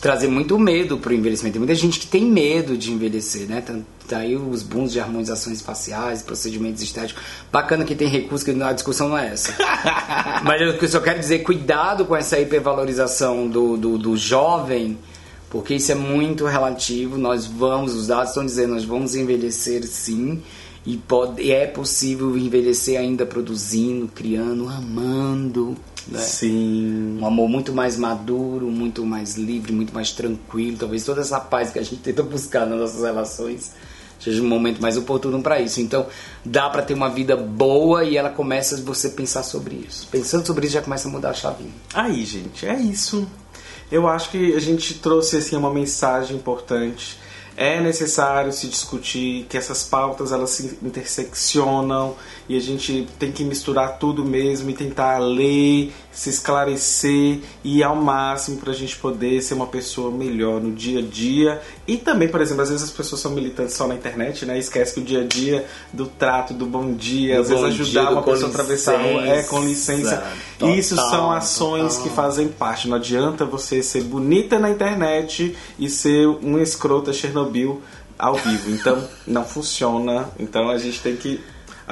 trazer 0.02 0.28
muito 0.28 0.58
medo 0.58 0.98
pro 0.98 1.14
envelhecimento. 1.14 1.54
Tem 1.54 1.60
muita 1.60 1.74
gente 1.74 1.98
que 1.98 2.06
tem 2.06 2.26
medo 2.26 2.76
de 2.76 2.92
envelhecer, 2.92 3.48
né? 3.48 3.62
Tá, 4.06 4.18
aí 4.18 4.36
os 4.36 4.62
booms 4.62 4.92
de 4.92 5.00
harmonizações 5.00 5.62
faciais, 5.62 6.20
procedimentos 6.20 6.82
estéticos. 6.82 7.24
Bacana 7.50 7.86
que 7.86 7.94
tem 7.94 8.06
recurso, 8.06 8.44
que 8.44 8.50
a 8.50 8.72
discussão 8.74 9.08
não 9.08 9.16
é 9.16 9.32
essa. 9.32 9.54
Mas 10.44 10.60
eu 10.60 10.86
só 10.86 11.00
quero 11.00 11.18
dizer, 11.18 11.38
cuidado 11.38 12.04
com 12.04 12.14
essa 12.14 12.38
hipervalorização 12.38 13.48
do, 13.48 13.78
do, 13.78 13.96
do 13.96 14.14
jovem, 14.14 14.98
porque 15.48 15.76
isso 15.76 15.90
é 15.90 15.94
muito 15.94 16.44
relativo. 16.44 17.16
Nós 17.16 17.46
vamos, 17.46 17.94
os 17.94 18.08
dados 18.08 18.28
estão 18.28 18.44
dizendo, 18.44 18.74
nós 18.74 18.84
vamos 18.84 19.14
envelhecer 19.14 19.86
sim. 19.86 20.42
E 20.84 20.96
pode, 20.96 21.42
e 21.42 21.52
é 21.52 21.66
possível 21.66 22.36
envelhecer 22.36 22.98
ainda 22.98 23.24
produzindo, 23.24 24.08
criando, 24.08 24.68
amando. 24.68 25.76
Né? 26.08 26.18
Sim. 26.18 27.18
Um 27.20 27.26
amor 27.26 27.48
muito 27.48 27.72
mais 27.72 27.96
maduro, 27.96 28.66
muito 28.66 29.06
mais 29.06 29.36
livre, 29.36 29.72
muito 29.72 29.94
mais 29.94 30.10
tranquilo. 30.10 30.76
Talvez 30.76 31.04
toda 31.04 31.20
essa 31.20 31.38
paz 31.38 31.70
que 31.70 31.78
a 31.78 31.82
gente 31.82 32.02
tenta 32.02 32.22
buscar 32.22 32.66
nas 32.66 32.80
nossas 32.80 33.02
relações 33.02 33.72
seja 34.22 34.40
um 34.40 34.46
momento 34.46 34.80
mais 34.80 34.96
oportuno 34.96 35.42
para 35.42 35.60
isso. 35.60 35.80
Então, 35.80 36.06
dá 36.44 36.70
para 36.70 36.82
ter 36.82 36.94
uma 36.94 37.08
vida 37.08 37.36
boa 37.36 38.04
e 38.04 38.16
ela 38.16 38.30
começa 38.30 38.76
você 38.82 39.10
pensar 39.10 39.42
sobre 39.42 39.84
isso. 39.88 40.06
Pensando 40.10 40.46
sobre 40.46 40.66
isso 40.66 40.74
já 40.74 40.82
começa 40.82 41.08
a 41.08 41.10
mudar 41.10 41.30
a 41.30 41.34
chavinha. 41.34 41.72
Aí, 41.92 42.24
gente, 42.24 42.64
é 42.66 42.80
isso. 42.80 43.26
Eu 43.90 44.08
acho 44.08 44.30
que 44.30 44.54
a 44.54 44.60
gente 44.60 44.94
trouxe 44.94 45.36
assim 45.36 45.56
uma 45.56 45.72
mensagem 45.72 46.36
importante. 46.36 47.18
É 47.56 47.80
necessário 47.80 48.52
se 48.52 48.66
discutir 48.66 49.46
que 49.48 49.58
essas 49.58 49.82
pautas 49.82 50.32
elas 50.32 50.50
se 50.50 50.78
interseccionam 50.82 52.14
e 52.48 52.56
a 52.56 52.60
gente 52.60 53.06
tem 53.18 53.30
que 53.30 53.44
misturar 53.44 53.98
tudo 53.98 54.24
mesmo 54.24 54.68
e 54.70 54.74
tentar 54.74 55.18
ler, 55.18 55.92
se 56.10 56.30
esclarecer 56.30 57.40
e 57.64 57.78
ir 57.78 57.82
ao 57.82 57.96
máximo 57.96 58.58
para 58.58 58.72
a 58.72 58.74
gente 58.74 58.96
poder 58.96 59.40
ser 59.42 59.54
uma 59.54 59.66
pessoa 59.66 60.10
melhor 60.10 60.60
no 60.60 60.72
dia 60.72 61.00
a 61.00 61.02
dia. 61.02 61.60
E 61.86 61.96
também, 61.96 62.28
por 62.28 62.40
exemplo, 62.40 62.62
às 62.62 62.68
vezes 62.70 62.84
as 62.84 62.90
pessoas 62.90 63.20
são 63.20 63.32
militantes 63.32 63.74
só 63.74 63.86
na 63.86 63.94
internet, 63.94 64.44
né? 64.44 64.58
Esquece 64.58 64.94
que 64.94 65.00
o 65.00 65.04
dia 65.04 65.22
a 65.22 65.24
dia 65.24 65.66
do 65.92 66.06
trato, 66.06 66.52
do 66.52 66.66
bom 66.66 66.92
dia, 66.92 67.36
Do 67.36 67.42
às 67.42 67.48
vezes 67.48 67.64
ajudar 67.64 68.02
dia, 68.02 68.10
uma 68.10 68.22
pessoa 68.22 68.46
a 68.46 68.50
atravessar 68.50 68.94
a 68.94 69.02
rua, 69.02 69.26
é 69.26 69.42
com 69.42 69.60
licença. 69.60 69.96
licença. 69.96 70.24
Total, 70.58 70.74
Isso 70.76 70.96
são 70.96 71.32
ações 71.32 71.96
total. 71.96 72.02
que 72.02 72.14
fazem 72.14 72.48
parte. 72.48 72.88
Não 72.88 72.96
adianta 72.96 73.44
você 73.44 73.82
ser 73.82 74.02
bonita 74.04 74.58
na 74.58 74.70
internet 74.70 75.56
e 75.78 75.88
ser 75.88 76.26
um 76.26 76.58
escrota 76.58 77.12
Chernobyl 77.12 77.82
ao 78.18 78.34
vivo. 78.36 78.70
Então, 78.70 79.02
não 79.26 79.44
funciona. 79.44 80.28
Então, 80.38 80.70
a 80.70 80.78
gente 80.78 81.00
tem 81.00 81.16
que. 81.16 81.40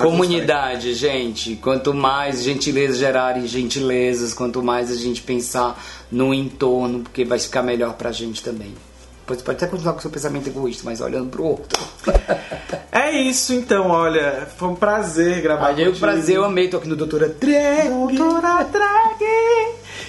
Comunidade, 0.02 0.94
gente. 0.94 1.56
Quanto 1.56 1.92
mais 1.94 2.42
gentilezas 2.42 2.98
gerarem 2.98 3.46
gentilezas, 3.46 4.34
quanto 4.34 4.62
mais 4.62 4.90
a 4.90 4.96
gente 4.96 5.22
pensar 5.22 5.82
no 6.10 6.32
entorno, 6.34 7.00
porque 7.00 7.24
vai 7.24 7.38
ficar 7.38 7.62
melhor 7.62 7.94
pra 7.94 8.12
gente 8.12 8.42
também. 8.42 8.74
Você 9.26 9.42
pode 9.44 9.58
até 9.58 9.66
continuar 9.68 9.92
com 9.92 10.00
seu 10.00 10.10
pensamento 10.10 10.48
egoísta, 10.48 10.82
mas 10.84 11.00
olhando 11.00 11.30
pro 11.30 11.44
outro. 11.44 11.80
É 12.92 13.12
isso, 13.12 13.54
então. 13.54 13.88
Olha, 13.88 14.48
foi 14.56 14.68
um 14.68 14.74
prazer 14.74 15.40
gravar 15.40 15.70
eu, 15.70 15.86
contigo. 15.86 15.98
prazer, 15.98 16.36
eu 16.36 16.44
amei. 16.44 16.68
Tô 16.68 16.76
aqui 16.76 16.88
no 16.88 16.96
Doutora 16.96 17.28
Drag. 17.28 17.88
Doutora 17.88 18.64
Drag! 18.64 19.24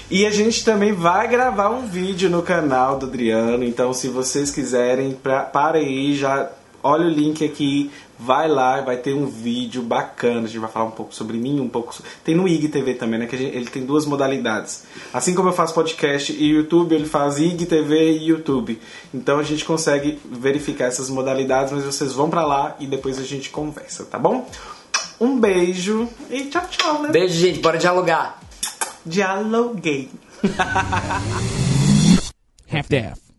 E 0.10 0.26
a 0.26 0.32
gente 0.32 0.66
também 0.66 0.92
vai 0.92 1.28
gravar 1.28 1.70
um 1.70 1.86
vídeo 1.86 2.30
no 2.30 2.42
canal 2.42 2.98
do 2.98 3.06
Adriano. 3.06 3.64
Então, 3.64 3.94
se 3.94 4.08
vocês 4.08 4.52
quiserem, 4.52 5.14
pra, 5.14 5.42
parem 5.42 5.86
aí, 5.86 6.16
já 6.16 6.50
olha 6.84 7.06
o 7.06 7.10
link 7.10 7.46
aqui. 7.46 7.92
Vai 8.24 8.48
lá, 8.48 8.82
vai 8.82 8.98
ter 8.98 9.16
um 9.16 9.26
vídeo 9.26 9.82
bacana. 9.82 10.42
A 10.42 10.48
gente 10.48 10.60
vai 10.60 10.70
falar 10.70 10.86
um 10.86 10.92
pouco 10.92 11.14
sobre 11.16 11.38
mim, 11.38 11.60
um 11.60 11.68
pouco. 11.68 11.96
so- 11.96 12.04
Tem 12.24 12.36
no 12.36 12.48
IGTV 12.48 12.94
também, 12.94 13.20
né? 13.20 13.26
Que 13.26 13.36
a 13.36 13.40
gente- 13.40 13.56
ele 13.56 13.66
tem 13.66 13.84
duas 13.84 14.06
modalidades. 14.06 14.84
Assim 15.12 15.34
como 15.34 15.50
eu 15.50 15.54
faço 15.54 15.74
podcast 15.74 16.32
e 16.32 16.46
YouTube, 16.52 16.94
ele 16.94 17.08
faz 17.08 17.40
IGTV 17.40 18.12
e 18.20 18.28
YouTube. 18.28 18.80
Então 19.12 19.40
a 19.40 19.44
gente 19.44 19.66
consegue 19.66 20.20
verificar 20.32 20.86
essas 20.86 21.10
modalidades, 21.10 21.74
mas 21.74 21.84
vocês 21.84 22.14
vão 22.14 22.30
pra 22.30 22.46
lá 22.46 22.76
e 22.80 22.86
depois 22.86 23.18
a 23.18 23.24
gente 23.24 23.50
conversa, 23.50 24.06
tá 24.06 24.20
bom? 24.20 24.48
Um 25.20 25.40
beijo 25.40 26.08
e 26.30 26.42
tchau, 26.46 26.64
tchau, 26.70 27.02
né? 27.02 27.10
Beijo, 27.10 27.34
gente. 27.40 27.60
Bora 27.60 27.78
dialogar. 27.80 28.40
Dialoguei. 29.04 30.10
half-daff. 32.72 33.31